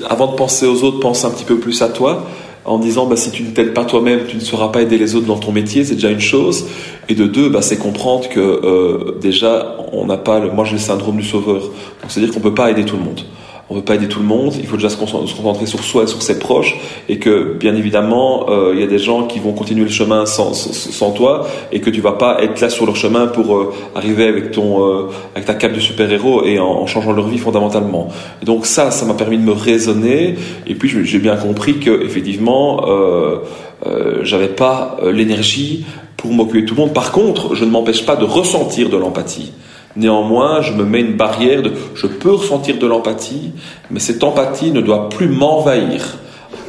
avant 0.09 0.33
de 0.33 0.37
penser 0.37 0.67
aux 0.67 0.83
autres, 0.83 1.01
pense 1.01 1.25
un 1.25 1.31
petit 1.31 1.45
peu 1.45 1.59
plus 1.59 1.81
à 1.83 1.89
toi, 1.89 2.27
en 2.65 2.79
disant 2.79 3.07
bah, 3.07 3.17
si 3.17 3.31
tu 3.31 3.43
ne 3.43 3.51
t'aides 3.51 3.73
pas 3.73 3.85
toi-même, 3.85 4.21
tu 4.27 4.37
ne 4.37 4.41
sauras 4.41 4.69
pas 4.69 4.83
aider 4.83 4.99
les 4.99 5.15
autres 5.15 5.27
dans 5.27 5.39
ton 5.39 5.53
métier, 5.53 5.85
c'est 5.85 5.95
déjà 5.95 6.11
une 6.11 6.21
chose. 6.21 6.67
Et 7.09 7.15
de 7.15 7.27
deux, 7.27 7.49
bah, 7.49 7.63
c'est 7.63 7.79
comprendre 7.79 8.29
que 8.29 8.41
euh, 8.41 9.19
déjà, 9.21 9.77
on 9.93 10.07
n'a 10.07 10.19
pas, 10.19 10.41
le, 10.41 10.51
moi 10.51 10.65
j'ai 10.65 10.73
le 10.73 10.79
syndrome 10.79 11.17
du 11.17 11.25
sauveur, 11.25 11.61
donc 11.63 12.09
c'est-à-dire 12.09 12.35
qu'on 12.35 12.41
peut 12.41 12.55
pas 12.55 12.71
aider 12.71 12.85
tout 12.85 12.97
le 12.97 13.05
monde. 13.05 13.23
On 13.71 13.75
veut 13.75 13.83
pas 13.83 13.97
aider 13.97 14.09
tout 14.09 14.21
le 14.21 14.25
monde, 14.25 14.55
il 14.59 14.67
faut 14.67 14.77
déjà 14.77 14.89
se 14.89 14.97
concentrer 14.97 15.67
sur 15.67 15.83
soi 15.85 16.05
et 16.05 16.07
sur 16.07 16.23
ses 16.23 16.39
proches, 16.39 16.77
et 17.09 17.19
que 17.19 17.55
bien 17.55 17.77
évidemment, 17.77 18.47
euh, 18.49 18.73
il 18.75 18.81
y 18.81 18.83
a 18.83 18.87
des 18.87 18.99
gens 18.99 19.27
qui 19.27 19.41
vont 19.41 19.53
continuer 19.53 19.85
le 19.85 19.91
chemin 19.91 20.25
sans, 20.25 20.55
sans, 20.55 21.11
toi, 21.13 21.47
et 21.71 21.81
que 21.81 21.91
tu 21.91 22.01
vas 22.01 22.13
pas 22.13 22.43
être 22.43 22.61
là 22.61 22.71
sur 22.71 22.87
leur 22.87 22.97
chemin 22.97 23.27
pour 23.27 23.57
euh, 23.57 23.75
arriver 23.95 24.27
avec 24.27 24.53
ton 24.53 24.85
euh, 24.85 25.09
avec 25.35 25.47
ta 25.47 25.55
cape 25.55 25.75
de 25.75 25.81
super-héros 25.81 26.45
et 26.45 26.59
en, 26.59 26.87
changeant 26.87 27.13
leur 27.13 27.29
vie 27.29 27.39
fondamentalement. 27.39 28.09
Donc 28.43 28.65
ça, 28.65 28.91
ça 28.91 29.05
m'a 29.05 29.15
permis 29.15 29.37
de 29.37 29.43
me 29.43 29.53
raisonner, 29.53 30.37
et 30.67 30.75
puis 30.75 30.89
j'ai 31.05 31.19
bien 31.19 31.37
compris 31.37 31.79
que 31.79 32.03
effectivement, 32.03 32.87
euh, 32.89 33.39
euh, 33.87 34.21
j'avais 34.23 34.49
pas 34.49 34.97
l'énergie 35.05 35.85
pour 36.17 36.33
m'occuper 36.33 36.63
de 36.63 36.67
tout 36.67 36.75
le 36.75 36.81
monde. 36.81 36.95
Par 36.95 37.13
contre, 37.13 37.55
je 37.55 37.65
ne 37.65 37.71
m'empêche 37.71 38.05
pas 38.05 38.17
de 38.17 38.25
ressentir 38.25 38.89
de 38.89 38.97
l'empathie. 38.97 39.53
Néanmoins, 39.99 40.63
je 40.63 40.73
me 40.73 40.85
mets 40.85 41.01
une 41.01 41.17
barrière 41.17 41.61
de 41.61 41.73
je 41.97 42.07
peux 42.07 42.31
ressentir 42.31 42.79
de 42.79 42.87
l'empathie, 42.87 43.51
mais 43.91 43.99
cette 43.99 44.23
empathie 44.23 44.71
ne 44.71 44.81
doit 44.81 45.09
plus 45.09 45.29
m'envahir. 45.29 46.19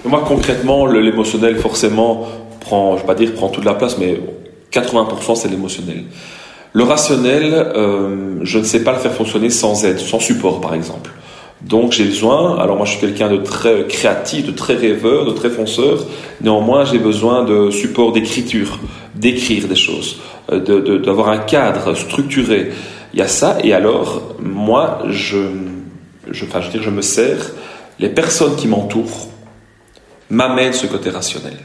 Moi, 0.04 0.24
concrètement, 0.28 0.88
l'émotionnel, 0.88 1.58
forcément, 1.58 2.28
prend, 2.60 2.96
je 2.96 3.02
vais 3.02 3.08
pas 3.08 3.14
dire 3.14 3.34
prend 3.36 3.50
toute 3.50 3.66
la 3.66 3.76
place, 3.76 4.00
mais 4.00 4.20
80% 4.72 5.36
c'est 5.36 5.48
l'émotionnel. 5.48 6.06
Le 6.74 6.84
rationnel, 6.84 7.54
euh, 7.54 8.40
je 8.42 8.58
ne 8.58 8.64
sais 8.64 8.84
pas 8.84 8.94
le 8.94 8.98
faire 9.00 9.14
fonctionner 9.14 9.52
sans 9.52 9.86
aide, 9.86 10.00
sans 10.00 10.20
support, 10.20 10.60
par 10.60 10.74
exemple. 10.74 11.12
Donc 11.62 11.92
j'ai 11.92 12.06
besoin, 12.06 12.58
alors 12.58 12.78
moi 12.78 12.86
je 12.86 12.92
suis 12.92 13.02
quelqu'un 13.02 13.30
de 13.30 13.38
très 13.38 13.86
créatif, 13.88 14.48
de 14.48 14.52
très 14.52 14.76
rêveur, 14.76 15.26
de 15.26 15.32
très 15.32 15.50
fonceur, 15.50 16.06
néanmoins 16.42 16.86
j'ai 16.86 17.00
besoin 17.00 17.44
de 17.44 17.70
support 17.70 18.14
d'écriture, 18.14 18.80
d'écrire 19.14 19.68
des 19.68 19.76
choses, 19.76 20.22
euh, 20.52 21.00
d'avoir 21.00 21.30
un 21.30 21.38
cadre 21.38 21.96
structuré. 21.96 22.72
Il 23.14 23.20
y 23.20 23.22
a 23.22 23.28
ça, 23.28 23.58
et 23.64 23.74
alors, 23.74 24.36
moi, 24.40 25.04
je, 25.10 25.38
enfin, 26.44 26.62
je 26.62 26.68
veux 26.68 26.72
dire, 26.72 26.84
je 26.84 26.90
me 26.90 27.02
sers, 27.02 27.52
les 28.00 28.10
personnes 28.10 28.56
qui 28.56 28.68
m'entourent 28.68 29.30
m'amènent 30.30 30.74
ce 30.74 30.86
côté 30.86 31.10
rationnel. 31.10 31.58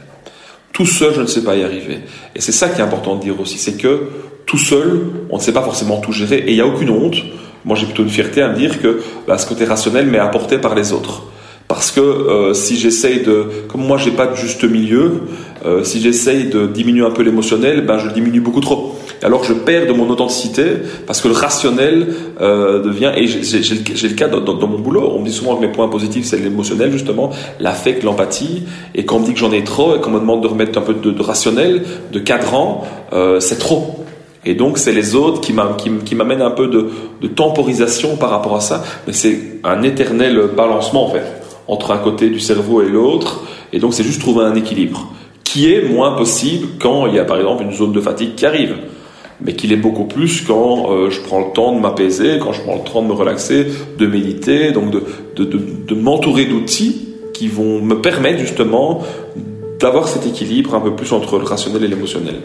Tout 0.73 0.85
seul, 0.85 1.13
je 1.13 1.21
ne 1.21 1.27
sais 1.27 1.43
pas 1.43 1.55
y 1.55 1.63
arriver. 1.63 1.99
Et 2.35 2.41
c'est 2.41 2.51
ça 2.51 2.69
qui 2.69 2.81
est 2.81 2.83
important 2.83 3.15
de 3.15 3.21
dire 3.21 3.39
aussi, 3.39 3.57
c'est 3.57 3.77
que 3.77 4.09
tout 4.45 4.57
seul, 4.57 5.01
on 5.29 5.37
ne 5.37 5.41
sait 5.41 5.53
pas 5.53 5.61
forcément 5.61 5.97
tout 5.97 6.11
gérer, 6.11 6.37
et 6.37 6.49
il 6.49 6.55
n'y 6.55 6.61
a 6.61 6.67
aucune 6.67 6.89
honte. 6.89 7.17
Moi, 7.63 7.75
j'ai 7.75 7.85
plutôt 7.85 8.03
une 8.03 8.09
fierté 8.09 8.41
à 8.41 8.49
me 8.49 8.55
dire 8.55 8.81
que 8.81 9.01
bah, 9.27 9.37
ce 9.37 9.47
côté 9.47 9.65
rationnel 9.65 10.07
m'est 10.07 10.19
apporté 10.19 10.57
par 10.57 10.75
les 10.75 10.91
autres. 10.93 11.23
Parce 11.67 11.91
que 11.91 11.99
euh, 11.99 12.53
si 12.53 12.77
j'essaye 12.77 13.21
de, 13.23 13.47
comme 13.67 13.81
moi 13.81 13.97
j'ai 13.97 14.11
pas 14.11 14.27
de 14.27 14.35
juste 14.35 14.63
milieu, 14.63 15.23
euh, 15.65 15.83
si 15.83 15.99
j'essaye 15.99 16.45
de 16.45 16.67
diminuer 16.67 17.03
un 17.03 17.09
peu 17.09 17.23
l'émotionnel, 17.23 17.81
ben 17.85 17.97
je 17.97 18.07
le 18.07 18.13
diminue 18.13 18.39
beaucoup 18.39 18.61
trop. 18.61 18.99
Alors 19.23 19.43
je 19.43 19.53
perds 19.53 19.87
de 19.87 19.93
mon 19.93 20.09
authenticité 20.09 20.63
parce 21.07 21.21
que 21.21 21.27
le 21.27 21.33
rationnel 21.33 22.07
euh, 22.41 22.81
devient 22.81 23.11
et 23.15 23.27
j'ai 23.27 24.07
le 24.07 24.15
cas 24.15 24.27
dans, 24.27 24.67
mon 24.67 24.79
boulot. 24.79 25.11
On 25.15 25.19
me 25.19 25.25
dit 25.25 25.33
souvent 25.33 25.55
que 25.55 25.61
mes 25.61 25.71
points 25.71 25.87
positifs 25.87 26.25
c'est 26.25 26.37
l'émotionnel 26.37 26.91
justement, 26.91 27.31
l'affect, 27.59 28.03
l'empathie. 28.03 28.63
Et 28.93 29.05
quand 29.05 29.17
on 29.17 29.19
me 29.19 29.25
dit 29.25 29.33
que 29.33 29.39
j'en 29.39 29.51
ai 29.51 29.63
trop 29.63 29.95
et 29.95 30.01
qu'on 30.01 30.11
me 30.11 30.19
demande 30.19 30.41
de 30.41 30.47
remettre 30.47 30.77
un 30.77 30.83
peu 30.83 30.93
de, 30.93 31.11
de 31.11 31.21
rationnel, 31.21 31.83
de 32.11 32.19
cadran, 32.19 32.83
euh, 33.13 33.39
c'est 33.39 33.57
trop. 33.57 34.01
Et 34.47 34.53
donc, 34.53 34.77
c'est 34.77 34.91
les 34.91 35.15
autres 35.15 35.41
qui 35.41 35.53
m'amènent 35.53 36.43
un 36.43 36.51
peu 36.51 36.67
de, 36.67 36.91
de, 37.19 37.27
temporisation 37.27 38.15
par 38.15 38.29
rapport 38.29 38.55
à 38.55 38.61
ça. 38.61 38.83
Mais 39.07 39.13
c'est 39.13 39.39
un 39.63 39.81
éternel 39.81 40.39
balancement, 40.55 41.07
en 41.07 41.09
fait 41.09 41.23
entre 41.67 41.91
un 41.91 41.97
côté 41.97 42.29
du 42.29 42.39
cerveau 42.39 42.81
et 42.81 42.89
l'autre, 42.89 43.41
et 43.73 43.79
donc 43.79 43.93
c'est 43.93 44.03
juste 44.03 44.21
trouver 44.21 44.45
un 44.45 44.55
équilibre, 44.55 45.11
qui 45.43 45.71
est 45.71 45.81
moins 45.81 46.15
possible 46.15 46.67
quand 46.79 47.07
il 47.07 47.15
y 47.15 47.19
a 47.19 47.25
par 47.25 47.37
exemple 47.37 47.63
une 47.63 47.73
zone 47.73 47.91
de 47.91 48.01
fatigue 48.01 48.35
qui 48.35 48.45
arrive, 48.45 48.75
mais 49.41 49.53
qu'il 49.53 49.71
est 49.73 49.77
beaucoup 49.77 50.05
plus 50.05 50.41
quand 50.41 50.91
euh, 50.91 51.09
je 51.09 51.21
prends 51.21 51.39
le 51.39 51.53
temps 51.53 51.75
de 51.75 51.79
m'apaiser, 51.79 52.39
quand 52.39 52.53
je 52.53 52.61
prends 52.61 52.75
le 52.75 52.89
temps 52.89 53.01
de 53.01 53.07
me 53.07 53.13
relaxer, 53.13 53.67
de 53.97 54.07
méditer, 54.07 54.71
donc 54.71 54.91
de, 54.91 55.03
de, 55.35 55.95
m'entourer 55.95 56.45
d'outils 56.45 57.09
qui 57.33 57.47
vont 57.47 57.81
me 57.81 58.01
permettre 58.01 58.39
justement 58.39 59.01
d'avoir 59.79 60.07
cet 60.07 60.25
équilibre 60.25 60.75
un 60.75 60.81
peu 60.81 60.95
plus 60.95 61.11
entre 61.11 61.37
le 61.37 61.43
rationnel 61.43 61.83
et 61.83 61.87
l'émotionnel. 61.87 62.35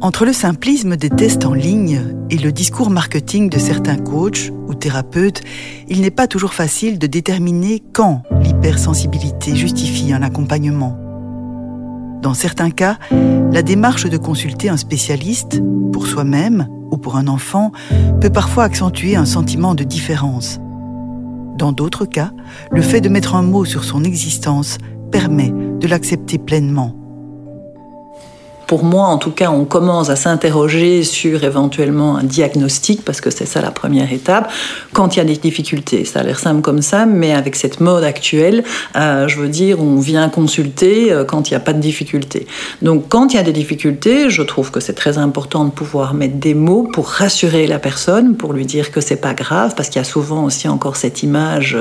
Entre 0.00 0.26
le 0.26 0.34
simplisme 0.34 0.96
des 0.96 1.08
tests 1.08 1.46
en 1.46 1.54
ligne 1.54 2.02
et 2.28 2.36
le 2.36 2.52
discours 2.52 2.90
marketing 2.90 3.48
de 3.48 3.58
certains 3.58 3.96
coachs 3.96 4.50
ou 4.68 4.74
thérapeutes, 4.74 5.40
il 5.88 6.02
n'est 6.02 6.10
pas 6.10 6.26
toujours 6.26 6.52
facile 6.52 6.98
de 6.98 7.06
déterminer 7.06 7.82
quand 7.94 8.22
l'hypersensibilité 8.42 9.56
justifie 9.56 10.12
un 10.12 10.22
accompagnement. 10.22 11.03
Dans 12.24 12.32
certains 12.32 12.70
cas, 12.70 12.96
la 13.52 13.60
démarche 13.60 14.08
de 14.08 14.16
consulter 14.16 14.70
un 14.70 14.78
spécialiste, 14.78 15.60
pour 15.92 16.06
soi-même 16.06 16.66
ou 16.90 16.96
pour 16.96 17.16
un 17.16 17.28
enfant, 17.28 17.70
peut 18.22 18.30
parfois 18.30 18.64
accentuer 18.64 19.14
un 19.14 19.26
sentiment 19.26 19.74
de 19.74 19.84
différence. 19.84 20.58
Dans 21.58 21.72
d'autres 21.72 22.06
cas, 22.06 22.30
le 22.70 22.80
fait 22.80 23.02
de 23.02 23.10
mettre 23.10 23.34
un 23.34 23.42
mot 23.42 23.66
sur 23.66 23.84
son 23.84 24.04
existence 24.04 24.78
permet 25.12 25.50
de 25.50 25.86
l'accepter 25.86 26.38
pleinement 26.38 26.96
pour 28.66 28.84
moi, 28.84 29.06
en 29.06 29.18
tout 29.18 29.30
cas, 29.30 29.50
on 29.50 29.64
commence 29.64 30.10
à 30.10 30.16
s'interroger 30.16 31.02
sur 31.02 31.44
éventuellement 31.44 32.16
un 32.16 32.24
diagnostic, 32.24 33.04
parce 33.04 33.20
que 33.20 33.30
c'est 33.30 33.46
ça 33.46 33.60
la 33.60 33.70
première 33.70 34.12
étape, 34.12 34.50
quand 34.92 35.14
il 35.14 35.18
y 35.18 35.22
a 35.22 35.24
des 35.24 35.36
difficultés. 35.36 36.04
Ça 36.04 36.20
a 36.20 36.22
l'air 36.22 36.38
simple 36.38 36.62
comme 36.62 36.82
ça, 36.82 37.06
mais 37.06 37.32
avec 37.32 37.56
cette 37.56 37.80
mode 37.80 38.04
actuelle, 38.04 38.64
euh, 38.96 39.28
je 39.28 39.38
veux 39.38 39.48
dire, 39.48 39.80
on 39.80 39.98
vient 39.98 40.28
consulter 40.28 41.12
euh, 41.12 41.24
quand 41.24 41.50
il 41.50 41.52
n'y 41.52 41.56
a 41.56 41.60
pas 41.60 41.72
de 41.72 41.80
difficultés. 41.80 42.46
Donc, 42.82 43.08
quand 43.08 43.32
il 43.32 43.36
y 43.36 43.38
a 43.38 43.42
des 43.42 43.52
difficultés, 43.52 44.30
je 44.30 44.42
trouve 44.42 44.70
que 44.70 44.80
c'est 44.80 44.94
très 44.94 45.18
important 45.18 45.64
de 45.64 45.70
pouvoir 45.70 46.14
mettre 46.14 46.36
des 46.36 46.54
mots 46.54 46.88
pour 46.92 47.08
rassurer 47.08 47.66
la 47.66 47.78
personne, 47.78 48.36
pour 48.36 48.52
lui 48.52 48.66
dire 48.66 48.90
que 48.90 49.00
c'est 49.00 49.16
pas 49.16 49.34
grave, 49.34 49.74
parce 49.76 49.88
qu'il 49.88 50.00
y 50.00 50.04
a 50.04 50.08
souvent 50.08 50.44
aussi 50.44 50.68
encore 50.68 50.96
cette 50.96 51.22
image 51.22 51.76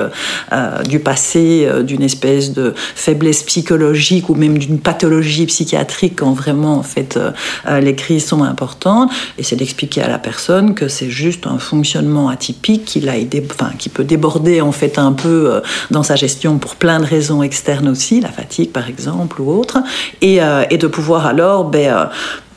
euh, 0.51 0.83
du 0.83 0.99
passé, 0.99 1.67
d'une 1.83 2.03
espèce 2.03 2.53
de 2.53 2.73
faiblesse 2.95 3.43
psychologique 3.43 4.29
ou 4.29 4.35
même 4.35 4.57
d'une 4.57 4.79
pathologie 4.79 5.45
psychiatrique 5.45 6.15
quand 6.17 6.33
vraiment 6.33 6.82
en 6.83 6.85
fait 6.85 7.15
euh, 7.15 7.31
euh, 7.67 7.79
les 7.79 7.95
crises 7.95 8.25
sont 8.25 8.43
importantes 8.43 9.09
et 9.37 9.43
c'est 9.43 9.55
d'expliquer 9.55 10.01
à 10.01 10.09
la 10.09 10.19
personne 10.19 10.75
que 10.75 10.89
c'est 10.89 11.09
juste 11.09 11.47
un 11.47 11.57
fonctionnement 11.57 12.27
atypique 12.27 12.83
qui, 12.83 13.07
a 13.07 13.13
enfin, 13.51 13.71
qui 13.79 13.87
peut 13.87 14.03
déborder 14.03 14.59
en 14.59 14.73
fait 14.73 14.99
un 14.99 15.13
peu 15.13 15.53
euh, 15.53 15.61
dans 15.91 16.03
sa 16.03 16.15
gestion 16.15 16.57
pour 16.57 16.75
plein 16.75 16.99
de 16.99 17.05
raisons 17.05 17.41
externes 17.41 17.87
aussi, 17.87 18.19
la 18.19 18.29
fatigue 18.29 18.71
par 18.71 18.89
exemple 18.89 19.41
ou 19.41 19.49
autre, 19.51 19.77
et, 20.21 20.39
et 20.69 20.77
de 20.77 20.87
pouvoir 20.87 21.25
alors 21.25 21.65
ben, 21.65 22.09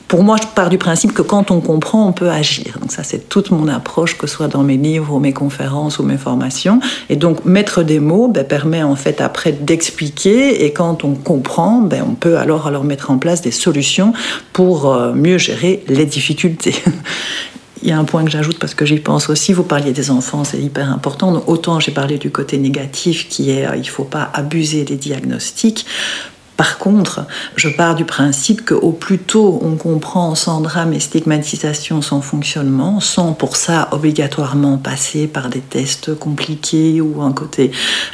pour 0.07 0.23
moi, 0.23 0.37
je 0.41 0.47
pars 0.47 0.69
du 0.69 0.77
principe 0.77 1.13
que 1.13 1.21
quand 1.21 1.51
on 1.51 1.59
comprend, 1.59 2.07
on 2.07 2.13
peut 2.13 2.29
agir. 2.29 2.77
Donc 2.79 2.91
ça, 2.91 3.03
c'est 3.03 3.27
toute 3.27 3.51
mon 3.51 3.67
approche, 3.67 4.17
que 4.17 4.25
ce 4.25 4.35
soit 4.35 4.47
dans 4.47 4.63
mes 4.63 4.77
livres 4.77 5.13
ou 5.13 5.19
mes 5.19 5.33
conférences 5.33 5.99
ou 5.99 6.03
mes 6.03 6.17
formations. 6.17 6.79
Et 7.09 7.17
donc, 7.17 7.43
mettre 7.43 7.83
des 7.83 7.99
mots 7.99 8.27
ben, 8.27 8.45
permet 8.45 8.83
en 8.83 8.95
fait 8.95 9.19
après 9.19 9.51
d'expliquer. 9.51 10.65
Et 10.65 10.71
quand 10.71 11.03
on 11.03 11.13
comprend, 11.15 11.81
ben, 11.81 12.03
on 12.07 12.13
peut 12.13 12.37
alors, 12.37 12.67
alors 12.67 12.85
mettre 12.85 13.11
en 13.11 13.17
place 13.17 13.41
des 13.41 13.51
solutions 13.51 14.13
pour 14.53 14.93
euh, 14.93 15.13
mieux 15.13 15.37
gérer 15.37 15.83
les 15.87 16.05
difficultés. 16.05 16.75
Il 17.83 17.89
y 17.89 17.91
a 17.91 17.99
un 17.99 18.05
point 18.05 18.25
que 18.25 18.31
j'ajoute 18.31 18.57
parce 18.57 18.73
que 18.73 18.85
j'y 18.85 18.99
pense 18.99 19.29
aussi. 19.29 19.53
Vous 19.53 19.63
parliez 19.63 19.91
des 19.91 20.09
enfants, 20.09 20.43
c'est 20.43 20.57
hyper 20.57 20.91
important. 20.91 21.43
Autant 21.45 21.79
j'ai 21.79 21.91
parlé 21.91 22.17
du 22.17 22.31
côté 22.31 22.57
négatif 22.57 23.29
qui 23.29 23.51
est 23.51 23.67
euh, 23.67 23.75
il 23.75 23.81
ne 23.81 23.85
faut 23.85 24.03
pas 24.03 24.31
abuser 24.33 24.83
des 24.83 24.95
diagnostics. 24.95 25.85
Par 26.57 26.79
contre, 26.79 27.27
je 27.55 27.69
pars 27.69 27.93
du 27.93 28.03
principe 28.03 28.65
qu'au 28.65 28.91
plus 28.91 29.19
tôt 29.19 29.59
on 29.63 29.75
comprend 29.75 30.33
sans 30.33 30.59
drame 30.59 30.91
et 30.91 30.99
stigmatisation 30.99 32.01
son 32.01 32.21
fonctionnement, 32.21 32.99
sans 32.99 33.33
pour 33.33 33.55
ça 33.55 33.89
obligatoirement 33.91 34.77
passer 34.77 35.27
par 35.27 35.49
des 35.49 35.59
tests 35.59 36.15
compliqués 36.15 36.99
ou 36.99 37.21
un 37.21 37.31
côté, 37.31 37.71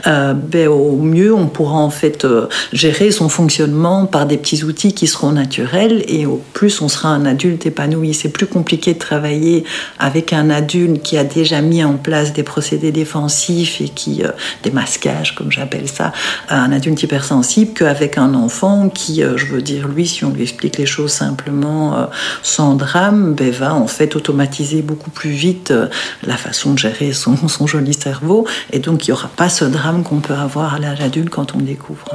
euh, 0.07 0.33
ben, 0.33 0.67
au 0.67 0.97
mieux 0.97 1.33
on 1.33 1.47
pourra 1.47 1.77
en 1.77 1.89
fait 1.89 2.25
euh, 2.25 2.47
gérer 2.73 3.11
son 3.11 3.29
fonctionnement 3.29 4.05
par 4.05 4.25
des 4.25 4.37
petits 4.37 4.65
outils 4.65 4.93
qui 4.93 5.07
seront 5.07 5.31
naturels 5.31 6.03
et 6.09 6.25
au 6.25 6.41
plus 6.51 6.81
on 6.81 6.89
sera 6.89 7.09
un 7.09 7.25
adulte 7.25 7.65
épanoui. 7.65 8.13
C'est 8.13 8.29
plus 8.29 8.47
compliqué 8.47 8.93
de 8.93 8.99
travailler 8.99 9.63
avec 9.99 10.33
un 10.33 10.49
adulte 10.49 11.01
qui 11.01 11.17
a 11.17 11.23
déjà 11.23 11.61
mis 11.61 11.81
en 11.81 11.93
place 11.93 12.33
des 12.33 12.43
procédés 12.43 12.91
défensifs 12.91 13.79
et 13.79 13.87
qui, 13.87 14.21
euh, 14.21 14.31
des 14.63 14.71
masquages 14.71 15.33
comme 15.33 15.49
j'appelle 15.49 15.87
ça, 15.87 16.11
un 16.49 16.73
adulte 16.73 17.01
hypersensible 17.03 17.71
qu'avec 17.73 18.17
un 18.17 18.32
enfant 18.33 18.89
qui, 18.89 19.23
euh, 19.23 19.37
je 19.37 19.45
veux 19.47 19.61
dire, 19.61 19.87
lui, 19.87 20.07
si 20.07 20.25
on 20.25 20.31
lui 20.31 20.43
explique 20.43 20.77
les 20.77 20.85
choses 20.85 21.11
simplement 21.11 21.97
euh, 21.97 22.05
sans 22.41 22.75
drame, 22.75 23.33
ben, 23.33 23.51
va 23.51 23.73
en 23.73 23.87
fait 23.87 24.15
automatiser 24.15 24.81
beaucoup 24.81 25.09
plus 25.09 25.31
vite 25.31 25.71
euh, 25.71 25.87
la 26.23 26.37
façon 26.37 26.73
de 26.73 26.79
gérer 26.79 27.13
son, 27.13 27.35
son 27.47 27.67
joli 27.67 27.93
cerveau. 27.93 28.47
Et 28.71 28.79
donc, 28.79 29.07
il 29.07 29.11
n'y 29.11 29.13
aura 29.13 29.29
pas 29.29 29.49
ce 29.49 29.65
drame 29.65 30.03
qu'on 30.03 30.19
peut 30.19 30.33
avoir 30.33 30.75
à 30.75 30.79
l'âge 30.79 31.01
adulte 31.01 31.29
quand 31.29 31.55
on 31.55 31.59
découvre. 31.59 32.05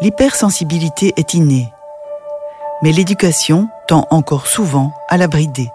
L'hypersensibilité 0.00 1.12
est 1.16 1.34
innée, 1.34 1.68
mais 2.82 2.92
l'éducation 2.92 3.68
tend 3.88 4.06
encore 4.10 4.46
souvent 4.46 4.92
à 5.08 5.16
la 5.16 5.28
brider. 5.28 5.68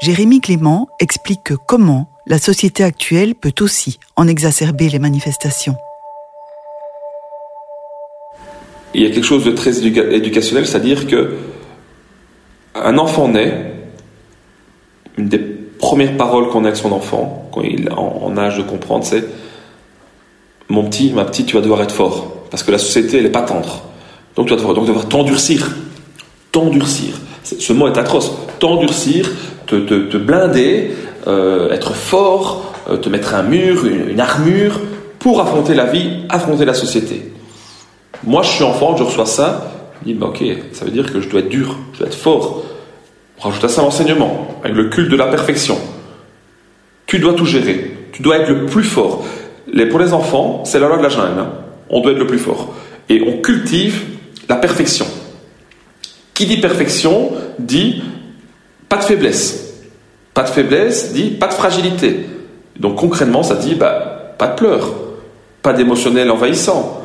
Jérémy 0.00 0.40
Clément 0.40 0.88
explique 0.98 1.54
comment 1.66 2.08
la 2.26 2.38
société 2.38 2.84
actuelle 2.84 3.34
peut 3.34 3.54
aussi 3.60 3.98
en 4.16 4.28
exacerber 4.28 4.88
les 4.88 4.98
manifestations. 4.98 5.76
Il 8.94 9.02
y 9.02 9.06
a 9.06 9.10
quelque 9.10 9.24
chose 9.24 9.44
de 9.44 9.52
très 9.52 9.84
éducationnel, 9.86 10.66
c'est-à-dire 10.66 11.06
que 11.06 11.30
un 12.74 12.98
enfant 12.98 13.28
naît, 13.28 13.72
une 15.18 15.28
des 15.28 15.38
premières 15.38 16.16
paroles 16.16 16.48
qu'on 16.48 16.64
a 16.64 16.68
avec 16.68 16.76
son 16.76 16.92
enfant, 16.92 17.48
quand 17.52 17.62
il 17.62 17.86
est 17.86 17.92
en, 17.92 18.36
âge 18.38 18.56
de 18.56 18.62
comprendre, 18.62 19.04
c'est 19.04 19.24
Mon 20.68 20.84
petit, 20.84 21.12
ma 21.12 21.24
petite, 21.24 21.46
tu 21.46 21.56
vas 21.56 21.60
devoir 21.60 21.82
être 21.82 21.94
fort. 21.94 22.46
Parce 22.50 22.62
que 22.62 22.70
la 22.70 22.78
société, 22.78 23.18
elle 23.18 23.24
n'est 23.24 23.30
pas 23.30 23.42
tendre. 23.42 23.82
Donc 24.36 24.46
tu 24.46 24.52
vas 24.52 24.56
devoir, 24.56 24.74
donc, 24.74 24.86
devoir 24.86 25.06
t'endurcir. 25.08 25.70
T'endurcir. 26.50 27.14
Ce 27.42 27.72
mot 27.72 27.88
est 27.88 27.98
atroce. 27.98 28.32
T'endurcir, 28.58 29.30
te, 29.66 29.76
te, 29.76 30.16
blinder, 30.16 30.92
euh, 31.26 31.70
être 31.70 31.94
fort, 31.94 32.74
euh, 32.88 32.96
te 32.96 33.08
mettre 33.08 33.34
un 33.34 33.42
mur, 33.42 33.84
une, 33.84 34.20
armure, 34.20 34.80
pour 35.18 35.40
affronter 35.40 35.74
la 35.74 35.86
vie, 35.86 36.24
affronter 36.28 36.64
la 36.64 36.74
société. 36.74 37.31
Moi, 38.24 38.42
je 38.42 38.48
suis 38.50 38.64
enfant, 38.64 38.96
je 38.96 39.02
reçois 39.02 39.26
ça, 39.26 39.72
je 40.00 40.12
dis, 40.12 40.14
bah, 40.14 40.26
ok, 40.28 40.42
ça 40.72 40.84
veut 40.84 40.90
dire 40.90 41.12
que 41.12 41.20
je 41.20 41.28
dois 41.28 41.40
être 41.40 41.48
dur, 41.48 41.76
je 41.92 41.98
dois 41.98 42.06
être 42.08 42.16
fort. 42.16 42.64
On 43.38 43.48
rajoute 43.48 43.64
à 43.64 43.68
ça 43.68 43.82
l'enseignement, 43.82 44.48
avec 44.62 44.76
le 44.76 44.88
culte 44.88 45.10
de 45.10 45.16
la 45.16 45.26
perfection. 45.26 45.76
Tu 47.06 47.18
dois 47.18 47.34
tout 47.34 47.46
gérer, 47.46 47.96
tu 48.12 48.22
dois 48.22 48.38
être 48.38 48.48
le 48.48 48.66
plus 48.66 48.84
fort. 48.84 49.24
Pour 49.90 49.98
les 49.98 50.12
enfants, 50.12 50.62
c'est 50.64 50.78
la 50.78 50.88
loi 50.88 50.98
de 50.98 51.02
la 51.02 51.08
jungle. 51.08 51.38
Hein. 51.38 51.50
On 51.90 52.00
doit 52.00 52.12
être 52.12 52.18
le 52.18 52.26
plus 52.26 52.38
fort. 52.38 52.74
Et 53.08 53.22
on 53.26 53.40
cultive 53.42 54.02
la 54.48 54.56
perfection. 54.56 55.06
Qui 56.34 56.46
dit 56.46 56.58
perfection 56.58 57.32
dit 57.58 58.02
pas 58.88 58.96
de 58.96 59.04
faiblesse. 59.04 59.82
Pas 60.34 60.42
de 60.42 60.48
faiblesse 60.48 61.12
dit 61.12 61.30
pas 61.30 61.48
de 61.48 61.54
fragilité. 61.54 62.26
Donc 62.78 62.96
concrètement, 62.96 63.42
ça 63.42 63.56
dit 63.56 63.74
bah, 63.74 64.34
pas 64.38 64.48
de 64.48 64.54
pleurs, 64.54 64.92
pas 65.62 65.72
d'émotionnel 65.72 66.30
envahissant. 66.30 67.01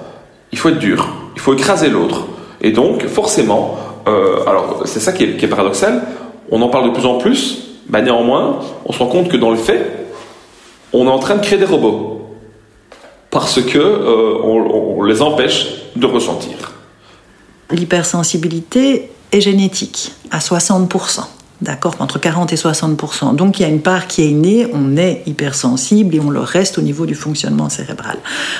Il 0.52 0.58
faut 0.58 0.70
être 0.70 0.80
dur, 0.80 1.08
il 1.36 1.42
faut 1.42 1.54
écraser 1.54 1.90
l'autre. 1.90 2.26
Et 2.62 2.72
donc, 2.72 3.06
forcément, 3.08 3.78
euh, 4.08 4.46
alors 4.48 4.84
c'est 4.86 5.00
ça 5.00 5.12
qui 5.12 5.24
est, 5.24 5.48
paradoxal, 5.48 6.04
on 6.50 6.62
en 6.62 6.70
parle 6.70 6.90
de 6.90 6.94
plus 6.94 7.06
en 7.06 7.18
plus, 7.18 7.60
bah, 7.88 8.02
néanmoins, 8.02 8.60
on 8.86 8.94
se 8.94 9.00
rend 9.00 9.08
compte 9.08 9.30
que 9.30 9.38
dans 9.38 9.52
le 9.52 9.58
fait, 9.58 10.08
on 10.94 11.06
est 11.06 11.12
en 11.12 11.20
train 11.20 11.36
de 11.36 11.42
créer 11.42 11.60
des 11.60 11.66
robots. 11.66 12.14
Parce 13.30 13.62
que 13.62 13.78
euh, 13.78 14.38
on 14.42 15.04
les 15.04 15.22
empêche 15.22 15.68
de 15.96 16.06
ressentir. 16.06 16.72
L'hypersensibilité 17.70 19.12
est 19.32 19.42
génétique 19.42 20.14
à 20.32 20.40
60%. 20.40 21.26
D'accord 21.60 21.96
Entre 22.00 22.20
40 22.20 22.54
et 22.54 22.56
60% 22.56 23.36
Donc 23.36 23.60
il 23.60 23.64
y 23.64 23.66
a 23.66 23.68
une 23.68 23.82
part 23.82 24.06
qui 24.06 24.22
est 24.22 24.30
innée, 24.30 24.68
on 24.74 24.96
est 24.96 25.24
hypersensible 25.26 26.14
et 26.14 26.20
on 26.20 26.30
le 26.30 26.40
reste 26.40 26.78
au 26.78 26.82
niveau 26.82 27.08
du 27.08 27.16
fonctionnement 27.16 27.68
cérébral. 27.70 28.20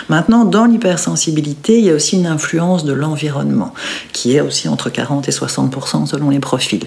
Maintenant, 0.10 0.46
dans 0.46 0.66
l'hypersensibilité, 0.66 1.78
il 1.78 1.86
y 1.86 1.92
a 1.92 1.94
aussi 1.94 2.18
une 2.18 2.26
influence 2.26 2.86
de 2.86 2.94
l'environnement, 2.94 3.74
qui 4.14 4.36
est 4.36 4.42
aussi 4.42 4.68
entre 4.68 4.90
40 4.90 5.28
et 5.28 5.32
60 5.32 6.08
selon 6.08 6.32
les 6.32 6.40
profils. 6.40 6.86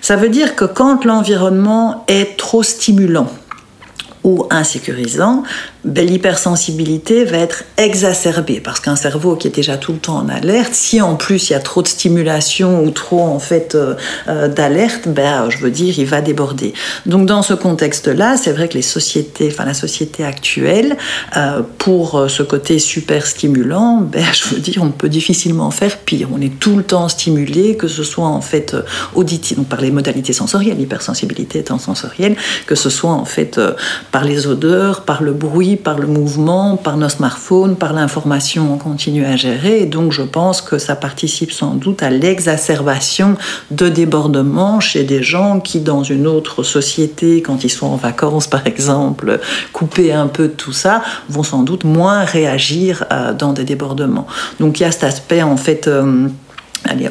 Ça 0.00 0.16
veut 0.16 0.30
dire 0.30 0.56
que 0.56 0.64
quand 0.64 1.04
l'environnement 1.04 2.04
est 2.08 2.36
trop 2.36 2.64
stimulant, 2.64 3.28
ou 4.26 4.44
insécurisant, 4.50 5.44
l'hypersensibilité 5.94 7.24
va 7.24 7.38
être 7.38 7.64
exacerbée 7.76 8.60
parce 8.60 8.80
qu'un 8.80 8.96
cerveau 8.96 9.36
qui 9.36 9.48
est 9.48 9.54
déjà 9.54 9.76
tout 9.76 9.92
le 9.92 9.98
temps 9.98 10.16
en 10.16 10.28
alerte, 10.28 10.74
si 10.74 11.00
en 11.00 11.14
plus 11.14 11.50
il 11.50 11.52
y 11.52 11.56
a 11.56 11.60
trop 11.60 11.82
de 11.82 11.88
stimulation 11.88 12.82
ou 12.82 12.90
trop 12.90 13.22
en 13.22 13.38
fait 13.38 13.74
euh, 13.74 13.94
euh, 14.28 14.48
d'alerte, 14.48 15.08
ben, 15.08 15.48
je 15.50 15.58
veux 15.58 15.70
dire, 15.70 15.98
il 15.98 16.06
va 16.06 16.20
déborder. 16.20 16.72
Donc 17.06 17.26
dans 17.26 17.42
ce 17.42 17.54
contexte-là, 17.54 18.36
c'est 18.36 18.52
vrai 18.52 18.68
que 18.68 18.74
les 18.74 18.82
sociétés, 18.82 19.48
enfin 19.50 19.64
la 19.64 19.74
société 19.74 20.24
actuelle, 20.24 20.96
euh, 21.36 21.62
pour 21.78 22.24
ce 22.28 22.42
côté 22.42 22.78
super 22.78 23.26
stimulant, 23.26 24.00
ben, 24.00 24.24
je 24.32 24.54
veux 24.54 24.60
dire, 24.60 24.82
on 24.82 24.90
peut 24.90 25.08
difficilement 25.08 25.70
faire 25.70 25.98
pire. 25.98 26.28
On 26.32 26.40
est 26.40 26.58
tout 26.58 26.76
le 26.76 26.82
temps 26.82 27.08
stimulé, 27.08 27.76
que 27.76 27.88
ce 27.88 28.02
soit 28.02 28.26
en 28.26 28.40
fait 28.40 28.76
auditif, 29.14 29.56
donc 29.56 29.68
par 29.68 29.80
les 29.80 29.90
modalités 29.90 30.32
sensorielles, 30.32 30.78
l'hypersensibilité 30.78 31.60
étant 31.60 31.78
sensorielle, 31.78 32.36
que 32.66 32.74
ce 32.74 32.90
soit 32.90 33.12
en 33.12 33.24
fait 33.24 33.60
par 34.10 34.24
les 34.24 34.46
odeurs, 34.46 35.02
par 35.02 35.22
le 35.22 35.32
bruit, 35.32 35.75
par 35.76 35.98
le 35.98 36.06
mouvement, 36.06 36.76
par 36.76 36.96
nos 36.96 37.08
smartphones, 37.08 37.76
par 37.76 37.92
l'information 37.92 38.72
on 38.72 38.78
continue 38.78 39.24
à 39.24 39.36
gérer. 39.36 39.82
Et 39.82 39.86
donc 39.86 40.12
je 40.12 40.22
pense 40.22 40.60
que 40.60 40.78
ça 40.78 40.96
participe 40.96 41.52
sans 41.52 41.74
doute 41.74 42.02
à 42.02 42.10
l'exacerbation 42.10 43.36
de 43.70 43.88
débordements 43.88 44.80
chez 44.80 45.04
des 45.04 45.22
gens 45.22 45.60
qui, 45.60 45.80
dans 45.80 46.02
une 46.02 46.26
autre 46.26 46.62
société, 46.62 47.42
quand 47.42 47.64
ils 47.64 47.70
sont 47.70 47.86
en 47.86 47.96
vacances 47.96 48.46
par 48.56 48.66
exemple, 48.66 49.40
coupés 49.72 50.12
un 50.12 50.26
peu 50.26 50.48
de 50.48 50.54
tout 50.54 50.72
ça, 50.72 51.02
vont 51.28 51.42
sans 51.42 51.62
doute 51.62 51.84
moins 51.84 52.24
réagir 52.24 53.04
euh, 53.12 53.32
dans 53.32 53.52
des 53.52 53.64
débordements. 53.64 54.26
Donc 54.60 54.80
il 54.80 54.82
y 54.82 54.86
a 54.86 54.90
cet 54.90 55.04
aspect 55.04 55.42
en 55.42 55.56
fait... 55.56 55.88
Euh, 55.88 56.28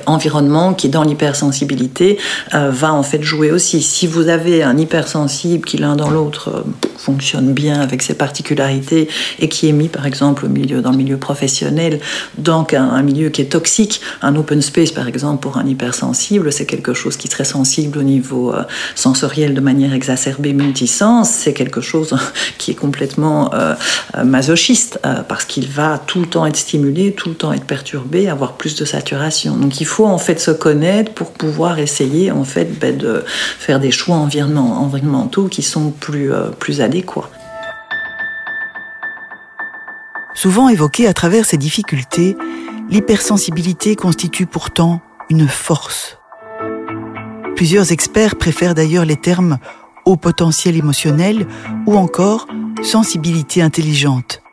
environnement 0.05 0.73
qui 0.73 0.89
dans 0.89 1.03
l'hypersensibilité 1.03 2.17
euh, 2.53 2.69
va 2.69 2.93
en 2.93 3.03
fait 3.03 3.21
jouer 3.23 3.51
aussi. 3.51 3.81
Si 3.81 4.07
vous 4.07 4.29
avez 4.29 4.63
un 4.63 4.77
hypersensible 4.77 5.65
qui 5.65 5.77
l'un 5.77 5.95
dans 5.95 6.09
l'autre 6.09 6.49
euh, 6.49 6.61
fonctionne 6.97 7.53
bien 7.53 7.81
avec 7.81 8.01
ses 8.01 8.15
particularités 8.15 9.07
et 9.39 9.49
qui 9.49 9.69
est 9.69 9.71
mis 9.71 9.89
par 9.89 10.05
exemple 10.05 10.45
au 10.45 10.49
milieu, 10.49 10.81
dans 10.81 10.91
le 10.91 10.97
milieu 10.97 11.17
professionnel, 11.17 11.99
donc 12.37 12.73
un, 12.73 13.01
milieu 13.03 13.29
qui 13.29 13.41
est 13.41 13.51
toxique, 13.51 14.01
un 14.21 14.35
open 14.35 14.61
space 14.61 14.91
par 14.91 15.07
exemple 15.07 15.41
pour 15.41 15.57
un 15.57 15.67
hypersensible, 15.67 16.51
c'est 16.51 16.65
quelque 16.65 16.93
chose 16.93 17.17
qui 17.17 17.27
serait 17.27 17.45
sensible 17.45 17.99
au 17.99 18.03
niveau 18.03 18.53
euh, 18.53 18.63
sensoriel 18.95 19.53
de 19.53 19.61
manière 19.61 19.93
exacerbée, 19.93 20.53
multisens, 20.53 21.27
c'est 21.29 21.53
quelque 21.53 21.81
chose 21.81 22.15
qui 22.57 22.71
est 22.71 22.75
complètement 22.75 23.51
masochiste 24.23 24.99
parce 25.27 25.45
qu'il 25.45 25.67
va 25.67 26.01
tout 26.05 26.19
le 26.19 26.27
temps 26.27 26.45
être 26.45 26.55
stimulé, 26.57 27.13
tout 27.13 27.29
le 27.29 27.35
temps 27.35 27.53
être 27.53 27.65
perturbé, 27.65 28.27
avoir 28.27 28.53
plus 28.53 28.75
de 28.75 28.85
saturation. 28.85 29.55
Donc 29.65 29.81
il 29.81 29.85
faut 29.85 30.05
en 30.05 30.19
fait 30.19 30.39
se 30.39 30.51
connaître 30.51 31.11
pour 31.15 31.31
pouvoir 31.31 31.79
essayer 31.79 32.29
en 32.29 32.43
fait 32.43 32.77
ben, 32.77 32.95
de 32.95 33.23
faire 33.25 33.79
des 33.79 33.89
choix 33.89 34.15
environnementaux 34.17 35.47
qui 35.47 35.63
sont 35.63 35.89
plus, 35.89 36.31
euh, 36.31 36.51
plus 36.51 36.81
adéquats. 36.81 37.31
Souvent 40.35 40.69
évoquée 40.69 41.07
à 41.07 41.13
travers 41.13 41.45
ces 41.45 41.57
difficultés, 41.57 42.37
l'hypersensibilité 42.91 43.95
constitue 43.95 44.45
pourtant 44.45 45.01
une 45.31 45.47
force. 45.47 46.19
Plusieurs 47.55 47.91
experts 47.91 48.35
préfèrent 48.35 48.75
d'ailleurs 48.75 49.05
les 49.05 49.17
termes 49.17 49.57
haut 50.05 50.15
potentiel 50.15 50.75
émotionnel 50.75 51.47
ou 51.87 51.97
encore 51.97 52.45
sensibilité 52.83 53.63
intelligente. 53.63 54.43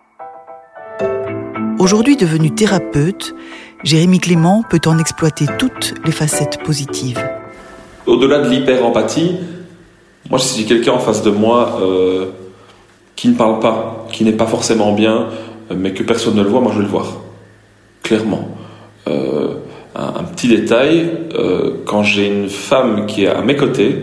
Aujourd'hui 1.78 2.16
devenu 2.16 2.50
thérapeute, 2.50 3.34
Jérémy 3.84 4.20
Clément 4.20 4.62
peut 4.68 4.80
en 4.86 4.98
exploiter 4.98 5.46
toutes 5.58 5.94
les 6.04 6.12
facettes 6.12 6.62
positives. 6.62 7.20
Au-delà 8.06 8.38
de 8.38 8.48
l'hyper-empathie, 8.48 9.38
moi, 10.30 10.38
si 10.38 10.60
j'ai 10.60 10.66
quelqu'un 10.66 10.92
en 10.92 10.98
face 11.00 11.22
de 11.22 11.30
moi 11.30 11.80
euh, 11.82 12.26
qui 13.16 13.28
ne 13.28 13.34
parle 13.34 13.58
pas, 13.58 14.06
qui 14.12 14.22
n'est 14.24 14.32
pas 14.32 14.46
forcément 14.46 14.92
bien, 14.92 15.26
euh, 15.70 15.74
mais 15.76 15.92
que 15.92 16.04
personne 16.04 16.36
ne 16.36 16.42
le 16.42 16.48
voit, 16.48 16.60
moi 16.60 16.70
je 16.72 16.78
vais 16.78 16.84
le 16.84 16.90
voir. 16.90 17.06
Clairement. 18.04 18.48
Euh, 19.08 19.54
un, 19.96 20.22
petit 20.22 20.48
détail, 20.48 21.10
quand 21.84 22.02
j'ai 22.02 22.26
une 22.26 22.48
femme 22.48 23.04
qui 23.06 23.24
est 23.24 23.28
à 23.28 23.42
mes 23.42 23.56
côtés, 23.56 23.96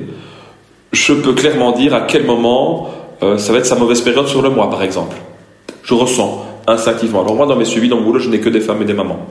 je 0.92 1.14
peux 1.14 1.34
clairement 1.34 1.72
dire 1.72 1.96
à 1.96 2.02
quel 2.02 2.26
moment 2.26 2.92
ça 3.38 3.52
va 3.52 3.58
être 3.58 3.66
sa 3.66 3.76
mauvaise 3.76 4.02
période 4.02 4.28
sur 4.28 4.44
le 4.44 4.52
mois, 4.52 4.70
par 4.70 4.84
exemple. 4.84 5.18
Je 5.82 5.96
ressens 5.96 6.46
instinctivement. 6.68 7.22
Alors 7.22 7.34
moi, 7.34 7.48
dans 7.48 7.56
mes 7.56 7.66
suivis 7.66 7.90
dans 7.90 7.98
mon 7.98 8.04
boulot, 8.04 8.20
je 8.20 8.30
n'ai 8.30 8.40
que 8.40 8.50
des 8.50 8.62
femmes 8.62 8.84
et 8.84 8.86
des 8.86 8.94
mamans. 8.94 9.26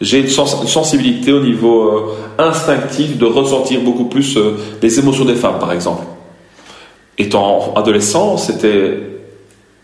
J'ai 0.00 0.20
une, 0.20 0.28
sensibilité 0.28 1.30
au 1.32 1.40
niveau 1.40 1.82
euh, 1.82 2.14
instinctif 2.38 3.18
de 3.18 3.26
ressentir 3.26 3.82
beaucoup 3.82 4.06
plus 4.06 4.36
euh, 4.38 4.56
les 4.80 4.98
émotions 4.98 5.26
des 5.26 5.34
femmes, 5.34 5.58
par 5.58 5.72
exemple. 5.72 6.04
Étant 7.18 7.74
adolescent, 7.76 8.38
c'était, 8.38 8.98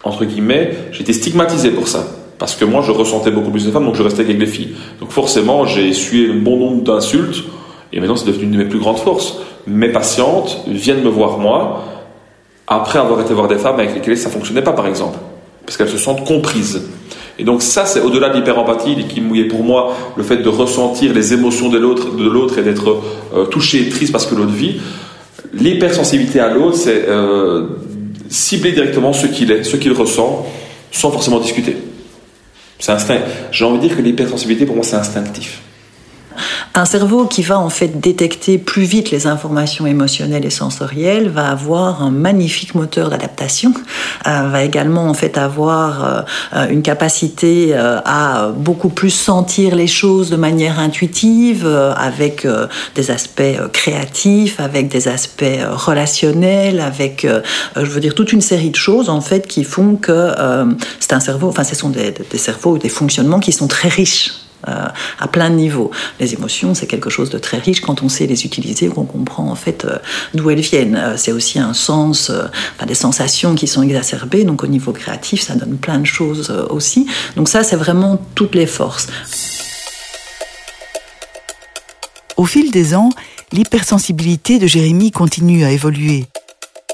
entre 0.04 0.24
guillemets, 0.24 0.74
j'étais 0.92 1.12
stigmatisé 1.12 1.70
pour 1.70 1.86
ça. 1.86 2.06
Parce 2.38 2.54
que 2.54 2.64
moi, 2.64 2.82
je 2.82 2.92
ressentais 2.92 3.30
beaucoup 3.30 3.50
plus 3.50 3.66
de 3.66 3.70
femmes, 3.70 3.84
donc 3.84 3.94
je 3.94 4.02
restais 4.02 4.22
avec 4.22 4.38
les 4.38 4.46
filles. 4.46 4.74
Donc 5.00 5.10
forcément, 5.10 5.66
j'ai 5.66 5.88
essuyé 5.88 6.30
un 6.30 6.36
bon 6.36 6.56
nombre 6.56 6.82
d'insultes, 6.82 7.44
et 7.92 8.00
maintenant 8.00 8.16
c'est 8.16 8.26
devenu 8.26 8.44
une 8.44 8.52
de 8.52 8.56
mes 8.58 8.64
plus 8.64 8.78
grandes 8.78 8.98
forces. 8.98 9.38
Mes 9.66 9.90
patientes 9.90 10.62
viennent 10.66 11.02
me 11.02 11.10
voir 11.10 11.38
moi, 11.38 11.84
après 12.66 12.98
avoir 12.98 13.20
été 13.20 13.34
voir 13.34 13.48
des 13.48 13.58
femmes 13.58 13.78
avec 13.78 13.94
lesquelles 13.94 14.16
ça 14.16 14.30
fonctionnait 14.30 14.62
pas, 14.62 14.72
par 14.72 14.86
exemple. 14.86 15.18
Parce 15.66 15.76
qu'elles 15.76 15.90
se 15.90 15.98
sentent 15.98 16.26
comprises. 16.26 16.82
Et 17.38 17.44
donc 17.44 17.62
ça, 17.62 17.84
c'est 17.84 18.00
au-delà 18.00 18.30
de 18.30 18.36
l'hyper-empathie, 18.36 18.96
qui 19.08 19.20
mouillait 19.20 19.44
pour 19.44 19.62
moi 19.62 19.94
le 20.16 20.22
fait 20.22 20.38
de 20.38 20.48
ressentir 20.48 21.12
les 21.12 21.32
émotions 21.34 21.68
de 21.68 21.78
l'autre, 21.78 22.16
de 22.16 22.28
l'autre 22.28 22.58
et 22.58 22.62
d'être 22.62 23.02
euh, 23.34 23.44
touché 23.46 23.88
triste 23.88 24.12
parce 24.12 24.26
que 24.26 24.34
l'autre 24.34 24.52
vit. 24.52 24.76
L'hypersensibilité 25.52 26.40
à 26.40 26.52
l'autre, 26.52 26.76
c'est 26.76 27.06
euh, 27.08 27.66
cibler 28.28 28.72
directement 28.72 29.12
ce 29.12 29.26
qu'il 29.26 29.50
est, 29.52 29.64
ce 29.64 29.76
qu'il 29.76 29.92
ressent, 29.92 30.46
sans 30.90 31.10
forcément 31.10 31.40
discuter. 31.40 31.76
C'est 32.78 32.92
instinct. 32.92 33.18
J'ai 33.52 33.64
envie 33.64 33.78
de 33.78 33.86
dire 33.86 33.96
que 33.96 34.02
l'hypersensibilité, 34.02 34.66
pour 34.66 34.76
moi, 34.76 34.84
c'est 34.84 34.96
instinctif. 34.96 35.60
Un 36.74 36.84
cerveau 36.84 37.26
qui 37.26 37.42
va 37.42 37.58
en 37.58 37.70
fait 37.70 38.00
détecter 38.00 38.58
plus 38.58 38.84
vite 38.84 39.10
les 39.10 39.26
informations 39.26 39.86
émotionnelles 39.86 40.44
et 40.44 40.50
sensorielles 40.50 41.28
va 41.28 41.48
avoir 41.48 42.02
un 42.02 42.10
magnifique 42.10 42.74
moteur 42.74 43.10
d'adaptation, 43.10 43.72
euh, 44.26 44.48
va 44.48 44.62
également 44.62 45.08
en 45.08 45.14
fait 45.14 45.38
avoir 45.38 46.26
euh, 46.54 46.68
une 46.68 46.82
capacité 46.82 47.70
euh, 47.72 48.00
à 48.04 48.50
beaucoup 48.54 48.88
plus 48.88 49.10
sentir 49.10 49.74
les 49.74 49.86
choses 49.86 50.30
de 50.30 50.36
manière 50.36 50.78
intuitive, 50.78 51.66
avec 51.96 52.46
des 52.94 53.10
aspects 53.10 53.42
créatifs, 53.72 54.60
avec 54.60 54.88
des 54.88 55.08
aspects 55.08 55.44
relationnels, 55.70 56.80
avec, 56.80 57.26
je 57.76 57.84
veux 57.84 58.00
dire, 58.00 58.14
toute 58.14 58.32
une 58.32 58.40
série 58.40 58.70
de 58.70 58.76
choses 58.76 59.08
en 59.08 59.20
fait 59.20 59.46
qui 59.46 59.64
font 59.64 59.96
que 59.96 60.32
c'est 61.00 61.12
un 61.12 61.20
cerveau, 61.20 61.48
enfin 61.48 61.64
ce 61.64 61.74
sont 61.74 61.90
des, 61.90 62.12
des 62.12 62.38
cerveaux 62.38 62.78
des 62.78 62.88
fonctionnements 62.88 63.40
qui 63.40 63.52
sont 63.52 63.68
très 63.68 63.88
riches 63.88 64.45
euh, 64.68 64.86
à 65.18 65.28
plein 65.28 65.50
de 65.50 65.54
niveaux. 65.54 65.90
Les 66.20 66.34
émotions, 66.34 66.74
c'est 66.74 66.86
quelque 66.86 67.10
chose 67.10 67.30
de 67.30 67.38
très 67.38 67.58
riche 67.58 67.80
quand 67.80 68.02
on 68.02 68.08
sait 68.08 68.26
les 68.26 68.44
utiliser, 68.44 68.88
qu'on 68.88 69.04
comprend 69.04 69.48
en 69.48 69.54
fait 69.54 69.84
euh, 69.84 69.98
d'où 70.34 70.50
elles 70.50 70.60
viennent. 70.60 70.96
Euh, 70.96 71.16
c'est 71.16 71.32
aussi 71.32 71.58
un 71.58 71.72
sens, 71.74 72.32
des 72.86 72.94
sensations 72.94 73.54
qui 73.54 73.66
sont 73.66 73.82
exacerbées. 73.82 74.44
Donc 74.44 74.64
au 74.64 74.66
niveau 74.66 74.92
créatif, 74.92 75.40
ça 75.42 75.54
donne 75.54 75.76
plein 75.76 75.98
de 75.98 76.06
choses 76.06 76.50
aussi. 76.70 77.06
Donc 77.36 77.48
ça, 77.48 77.62
c'est 77.62 77.76
vraiment 77.76 78.20
toutes 78.34 78.54
les 78.54 78.66
forces. 78.66 79.06
Au 82.36 82.44
fil 82.44 82.70
des 82.70 82.94
ans, 82.94 83.10
l'hypersensibilité 83.52 84.58
de 84.58 84.66
Jérémy 84.66 85.10
continue 85.10 85.64
à 85.64 85.70
évoluer. 85.70 86.26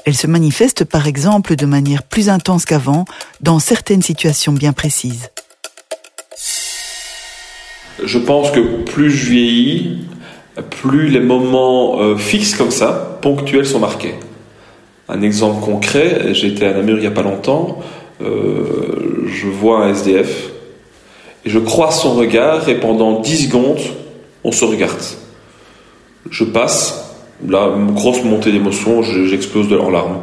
Elle 0.05 0.15
se 0.15 0.27
manifeste 0.27 0.83
par 0.83 1.07
exemple 1.07 1.55
de 1.55 1.65
manière 1.65 2.03
plus 2.03 2.29
intense 2.29 2.65
qu'avant 2.65 3.05
dans 3.41 3.59
certaines 3.59 4.01
situations 4.01 4.53
bien 4.53 4.73
précises 4.73 5.29
je 8.01 8.17
pense 8.17 8.51
que 8.51 8.59
plus 8.59 9.11
je 9.11 9.31
vieillis, 9.31 9.97
plus 10.81 11.09
les 11.09 11.19
moments 11.19 11.99
euh, 11.99 12.15
fixes 12.15 12.55
comme 12.55 12.71
ça, 12.71 13.17
ponctuels, 13.21 13.65
sont 13.65 13.79
marqués. 13.79 14.15
Un 15.09 15.21
exemple 15.21 15.63
concret, 15.63 16.33
j'étais 16.33 16.65
à 16.65 16.73
Namur 16.73 16.97
il 16.97 17.01
n'y 17.01 17.07
a 17.07 17.11
pas 17.11 17.23
longtemps, 17.23 17.79
euh, 18.21 19.27
je 19.27 19.47
vois 19.47 19.85
un 19.85 19.89
SDF, 19.89 20.49
et 21.45 21.49
je 21.49 21.59
croise 21.59 21.99
son 21.99 22.13
regard, 22.13 22.67
et 22.69 22.75
pendant 22.75 23.19
10 23.19 23.47
secondes, 23.47 23.81
on 24.43 24.51
se 24.51 24.63
regarde. 24.63 25.01
Je 26.29 26.43
passe, 26.43 27.15
là, 27.47 27.69
grosse 27.93 28.23
montée 28.23 28.51
d'émotion, 28.51 29.01
j'explose 29.03 29.71
en 29.73 29.89
larmes. 29.89 30.19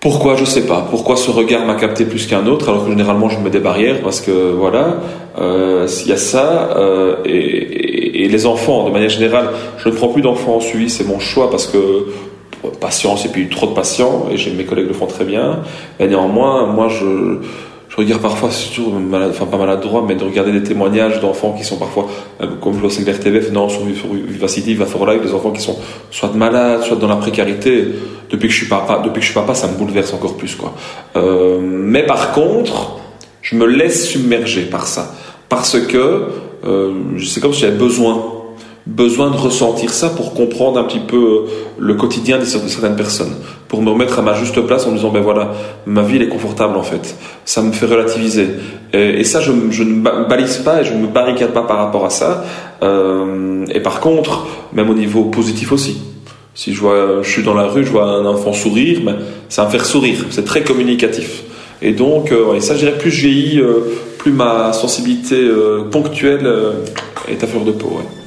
Pourquoi 0.00 0.36
Je 0.36 0.44
sais 0.44 0.66
pas. 0.66 0.86
Pourquoi 0.90 1.16
ce 1.16 1.30
regard 1.30 1.64
m'a 1.66 1.74
capté 1.74 2.04
plus 2.04 2.26
qu'un 2.26 2.46
autre 2.46 2.68
alors 2.68 2.84
que 2.84 2.90
généralement 2.90 3.28
je 3.28 3.38
mets 3.40 3.50
des 3.50 3.60
barrières 3.60 4.02
parce 4.02 4.20
que 4.20 4.52
voilà, 4.52 4.96
euh, 5.38 5.88
il 6.04 6.08
y 6.08 6.12
a 6.12 6.16
ça 6.16 6.76
euh, 6.76 7.16
et, 7.24 8.28
les 8.28 8.46
enfants 8.46 8.84
de 8.84 8.90
manière 8.90 9.08
générale, 9.08 9.50
je 9.78 9.88
ne 9.88 9.94
prends 9.94 10.08
plus 10.08 10.20
d'enfants 10.20 10.56
en 10.56 10.60
suivi, 10.60 10.90
c'est 10.90 11.06
mon 11.06 11.18
choix 11.18 11.48
parce 11.50 11.66
que 11.66 11.78
patience 12.80 13.24
et 13.24 13.28
puis 13.28 13.48
trop 13.48 13.66
de 13.66 13.72
patients 13.72 14.26
et 14.30 14.50
mes 14.50 14.64
collègues 14.64 14.88
le 14.88 14.92
font 14.92 15.06
très 15.06 15.24
bien. 15.24 15.60
Mais 15.98 16.08
néanmoins, 16.08 16.66
moi 16.66 16.88
je 16.88 17.38
je 17.96 18.02
regarde 18.02 18.20
parfois, 18.20 18.50
surtout, 18.50 18.92
enfin 19.12 19.46
pas 19.46 19.56
maladroit, 19.56 20.04
mais 20.06 20.16
de 20.16 20.24
regarder 20.24 20.52
des 20.52 20.62
témoignages 20.62 21.18
d'enfants 21.20 21.54
qui 21.56 21.64
sont 21.64 21.78
parfois, 21.78 22.06
euh, 22.42 22.46
comme 22.60 22.74
je 22.74 22.80
vois 22.80 22.90
sur 22.90 23.02
RTVF, 23.02 23.52
non, 23.52 23.70
sur 23.70 23.84
Vivacity, 23.86 24.74
Viva 24.74 24.84
for 24.84 25.06
Life, 25.06 25.22
des 25.22 25.32
enfants 25.32 25.50
qui 25.50 25.62
sont 25.62 25.78
soit 26.10 26.34
malades, 26.34 26.82
soit 26.82 26.98
dans 26.98 27.08
la 27.08 27.16
précarité. 27.16 27.86
Depuis 28.28 28.48
que 28.48 28.52
je 28.52 28.58
suis 28.58 28.68
papa, 28.68 29.00
depuis 29.02 29.20
que 29.20 29.20
je 29.20 29.30
suis 29.30 29.34
papa, 29.34 29.54
ça 29.54 29.68
me 29.68 29.78
bouleverse 29.78 30.12
encore 30.12 30.36
plus, 30.36 30.54
quoi. 30.56 30.74
Euh, 31.16 31.58
mais 31.62 32.04
par 32.04 32.32
contre, 32.32 32.98
je 33.40 33.56
me 33.56 33.64
laisse 33.64 34.08
submerger 34.08 34.62
par 34.62 34.86
ça. 34.86 35.14
Parce 35.48 35.78
que, 35.80 36.26
euh, 36.66 36.92
c'est 37.24 37.40
comme 37.40 37.54
si 37.54 37.60
j'avais 37.60 37.78
besoin 37.78 38.35
besoin 38.86 39.30
de 39.30 39.36
ressentir 39.36 39.90
ça 39.90 40.10
pour 40.10 40.32
comprendre 40.32 40.78
un 40.78 40.84
petit 40.84 41.00
peu 41.00 41.16
euh, 41.16 41.40
le 41.78 41.94
quotidien 41.94 42.38
de 42.38 42.44
certaines 42.44 42.96
personnes, 42.96 43.34
pour 43.66 43.82
me 43.82 43.90
remettre 43.90 44.18
à 44.20 44.22
ma 44.22 44.34
juste 44.34 44.60
place 44.60 44.86
en 44.86 44.92
me 44.92 44.96
disant 44.96 45.10
ben 45.10 45.20
voilà, 45.20 45.52
ma 45.86 46.02
vie 46.02 46.16
elle 46.16 46.22
est 46.22 46.28
confortable 46.28 46.76
en 46.76 46.82
fait, 46.82 47.16
ça 47.44 47.62
me 47.62 47.72
fait 47.72 47.86
relativiser. 47.86 48.48
Et, 48.92 49.24
ça, 49.24 49.40
je, 49.40 49.52
ne 49.52 50.26
balise 50.26 50.58
pas 50.58 50.80
et 50.80 50.84
je 50.84 50.94
ne 50.94 51.00
me 51.00 51.06
barricade 51.08 51.50
pas 51.50 51.62
par 51.62 51.76
rapport 51.76 52.06
à 52.06 52.10
ça. 52.10 52.44
Euh, 52.82 53.66
et 53.70 53.80
par 53.80 54.00
contre, 54.00 54.46
même 54.72 54.88
au 54.88 54.94
niveau 54.94 55.24
positif 55.24 55.72
aussi. 55.72 55.98
Si 56.54 56.72
je 56.72 56.80
vois, 56.80 57.18
je 57.20 57.28
suis 57.28 57.42
dans 57.42 57.52
la 57.52 57.64
rue, 57.64 57.84
je 57.84 57.90
vois 57.90 58.04
un 58.04 58.24
enfant 58.24 58.54
sourire, 58.54 59.00
ben, 59.04 59.16
ça 59.50 59.66
me 59.66 59.70
faire 59.70 59.84
sourire. 59.84 60.24
C'est 60.30 60.46
très 60.46 60.62
communicatif. 60.62 61.42
Et 61.82 61.92
donc, 61.92 62.32
euh, 62.32 62.54
et 62.54 62.62
ça, 62.62 62.72
je 62.74 62.86
dirais, 62.86 62.96
plus 62.96 63.10
je 63.10 63.26
vieillis, 63.26 63.60
plus 64.16 64.32
ma 64.32 64.72
sensibilité 64.72 65.46
ponctuelle 65.90 66.48
est 67.28 67.44
à 67.44 67.46
fleur 67.46 67.64
de 67.64 67.72
peau. 67.72 67.88
Ouais 67.88 68.25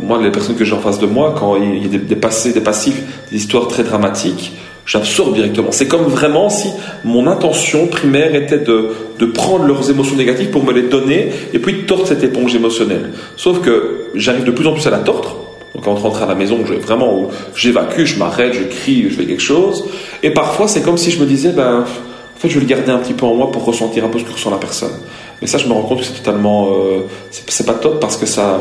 moi, 0.00 0.20
les 0.22 0.30
personnes 0.30 0.56
que 0.56 0.64
j'ai 0.64 0.74
en 0.74 0.80
face 0.80 0.98
de 0.98 1.06
moi, 1.06 1.34
quand 1.38 1.56
il 1.56 1.82
y 1.82 1.94
a 1.94 1.98
des, 1.98 2.16
passés, 2.16 2.52
des 2.52 2.60
passifs, 2.60 3.00
des 3.30 3.36
histoires 3.36 3.68
très 3.68 3.82
dramatiques, 3.82 4.52
j'absorbe 4.86 5.34
directement. 5.34 5.70
C'est 5.70 5.86
comme 5.86 6.04
vraiment 6.04 6.48
si 6.48 6.70
mon 7.04 7.26
intention 7.26 7.86
primaire 7.86 8.34
était 8.34 8.58
de, 8.58 8.90
de, 9.18 9.26
prendre 9.26 9.64
leurs 9.64 9.90
émotions 9.90 10.16
négatives 10.16 10.50
pour 10.50 10.64
me 10.64 10.72
les 10.72 10.82
donner 10.82 11.28
et 11.52 11.58
puis 11.58 11.74
de 11.74 11.80
tordre 11.82 12.06
cette 12.06 12.24
éponge 12.24 12.54
émotionnelle. 12.54 13.10
Sauf 13.36 13.60
que 13.60 14.08
j'arrive 14.14 14.44
de 14.44 14.50
plus 14.50 14.66
en 14.66 14.72
plus 14.72 14.86
à 14.86 14.90
la 14.90 14.98
tordre. 14.98 15.36
Donc 15.74 15.84
quand 15.84 15.92
on 15.92 15.96
rentre 15.96 16.22
à 16.22 16.26
la 16.26 16.34
maison, 16.34 16.58
je, 16.66 16.74
vraiment, 16.74 17.28
j'évacue, 17.54 18.04
je 18.04 18.18
m'arrête, 18.18 18.54
je 18.54 18.64
crie, 18.64 19.04
je 19.04 19.14
fais 19.14 19.24
quelque 19.24 19.42
chose. 19.42 19.84
Et 20.22 20.30
parfois, 20.30 20.68
c'est 20.68 20.82
comme 20.82 20.98
si 20.98 21.10
je 21.10 21.20
me 21.20 21.26
disais, 21.26 21.50
ben, 21.50 21.80
en 21.82 22.38
fait, 22.38 22.48
je 22.48 22.54
vais 22.54 22.60
le 22.60 22.66
garder 22.66 22.90
un 22.90 22.98
petit 22.98 23.14
peu 23.14 23.26
en 23.26 23.34
moi 23.34 23.50
pour 23.50 23.64
ressentir 23.64 24.04
un 24.04 24.08
peu 24.08 24.18
ce 24.18 24.24
que 24.24 24.32
ressent 24.32 24.50
la 24.50 24.58
personne. 24.58 24.92
Mais 25.40 25.46
ça, 25.46 25.58
je 25.58 25.66
me 25.66 25.72
rends 25.72 25.82
compte 25.82 26.00
que 26.00 26.04
c'est 26.04 26.14
totalement, 26.14 26.68
euh, 26.70 27.02
c'est 27.30 27.66
pas 27.66 27.74
top 27.74 28.00
parce 28.00 28.16
que 28.16 28.26
ça, 28.26 28.60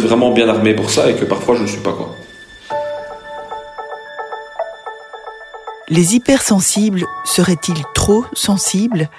vraiment 0.00 0.32
bien 0.32 0.48
armé 0.48 0.74
pour 0.74 0.90
ça 0.90 1.10
et 1.10 1.14
que 1.14 1.24
parfois 1.24 1.56
je 1.56 1.62
ne 1.62 1.66
suis 1.66 1.80
pas 1.80 1.92
quoi. 1.92 2.16
Les 5.88 6.14
hypersensibles 6.14 7.04
seraient-ils 7.24 7.82
trop 7.94 8.24
sensibles? 8.32 9.10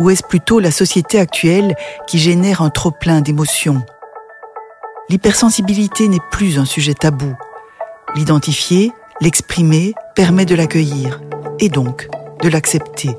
Ou 0.00 0.08
est-ce 0.10 0.22
plutôt 0.22 0.60
la 0.60 0.70
société 0.70 1.18
actuelle 1.18 1.74
qui 2.06 2.18
génère 2.18 2.62
un 2.62 2.70
trop-plein 2.70 3.20
d'émotions? 3.20 3.82
L'hypersensibilité 5.08 6.08
n'est 6.08 6.20
plus 6.30 6.58
un 6.58 6.64
sujet 6.64 6.94
tabou. 6.94 7.34
L'identifier, 8.14 8.92
l'exprimer 9.20 9.94
permet 10.14 10.46
de 10.46 10.54
l'accueillir 10.54 11.20
et 11.58 11.68
donc 11.68 12.08
de 12.42 12.48
l'accepter. 12.48 13.10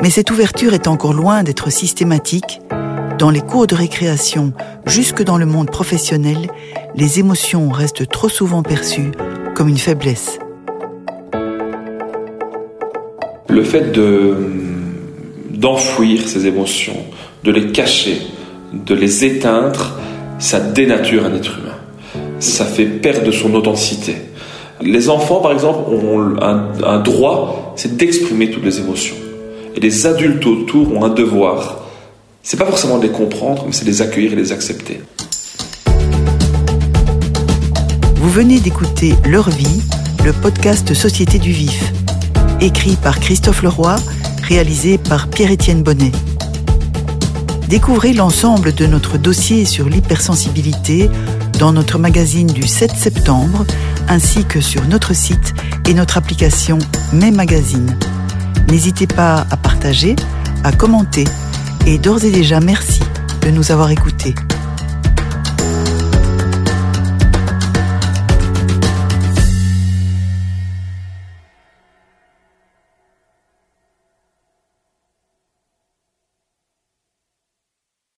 Mais 0.00 0.10
cette 0.10 0.30
ouverture 0.30 0.74
est 0.74 0.86
encore 0.86 1.14
loin 1.14 1.42
d'être 1.42 1.70
systématique 1.70 2.60
dans 3.18 3.30
les 3.30 3.40
cours 3.40 3.66
de 3.66 3.74
récréation, 3.74 4.52
jusque 4.86 5.22
dans 5.22 5.38
le 5.38 5.46
monde 5.46 5.70
professionnel, 5.70 6.48
les 6.96 7.20
émotions 7.20 7.70
restent 7.70 8.08
trop 8.08 8.28
souvent 8.28 8.62
perçues 8.62 9.12
comme 9.54 9.68
une 9.68 9.78
faiblesse. 9.78 10.38
Le 13.48 13.62
fait 13.62 13.92
de, 13.92 14.36
d'enfouir 15.50 16.26
ces 16.26 16.46
émotions, 16.46 16.96
de 17.44 17.52
les 17.52 17.70
cacher, 17.70 18.18
de 18.72 18.94
les 18.94 19.24
éteindre, 19.24 19.98
ça 20.38 20.58
dénature 20.58 21.24
un 21.24 21.34
être 21.34 21.58
humain. 21.58 22.22
Ça 22.40 22.64
fait 22.64 22.86
perdre 22.86 23.30
son 23.30 23.54
authenticité. 23.54 24.16
Les 24.80 25.08
enfants, 25.08 25.40
par 25.40 25.52
exemple, 25.52 25.88
ont 25.88 26.34
un 26.40 26.98
droit, 26.98 27.74
c'est 27.76 27.96
d'exprimer 27.96 28.50
toutes 28.50 28.64
les 28.64 28.80
émotions. 28.80 29.14
Et 29.76 29.80
les 29.80 30.06
adultes 30.06 30.44
autour 30.46 30.92
ont 30.92 31.04
un 31.04 31.10
devoir, 31.10 31.83
c'est 32.44 32.58
pas 32.58 32.66
forcément 32.66 32.98
de 32.98 33.04
les 33.04 33.10
comprendre, 33.10 33.64
mais 33.66 33.72
c'est 33.72 33.86
de 33.86 33.90
les 33.90 34.02
accueillir 34.02 34.34
et 34.34 34.36
les 34.36 34.52
accepter. 34.52 35.00
Vous 38.16 38.30
venez 38.30 38.60
d'écouter 38.60 39.14
Leur 39.24 39.48
vie, 39.48 39.82
le 40.24 40.32
podcast 40.32 40.92
Société 40.92 41.38
du 41.38 41.52
Vif, 41.52 41.92
écrit 42.60 42.96
par 42.96 43.18
Christophe 43.18 43.62
Leroy, 43.62 43.96
réalisé 44.42 44.98
par 44.98 45.28
Pierre-Étienne 45.28 45.82
Bonnet. 45.82 46.12
Découvrez 47.68 48.12
l'ensemble 48.12 48.74
de 48.74 48.84
notre 48.84 49.16
dossier 49.16 49.64
sur 49.64 49.88
l'hypersensibilité 49.88 51.08
dans 51.58 51.72
notre 51.72 51.98
magazine 51.98 52.48
du 52.48 52.66
7 52.66 52.90
septembre, 52.90 53.64
ainsi 54.06 54.44
que 54.44 54.60
sur 54.60 54.84
notre 54.86 55.14
site 55.14 55.54
et 55.88 55.94
notre 55.94 56.18
application 56.18 56.78
Mes 57.14 57.30
Magazines. 57.30 57.98
N'hésitez 58.68 59.06
pas 59.06 59.46
à 59.50 59.56
partager, 59.56 60.14
à 60.62 60.72
commenter 60.72 61.24
et 61.86 61.98
d'ores 61.98 62.24
et 62.24 62.30
déjà 62.30 62.60
merci 62.60 63.00
de 63.42 63.50
nous 63.50 63.70
avoir 63.70 63.90
écoutés. 63.90 64.34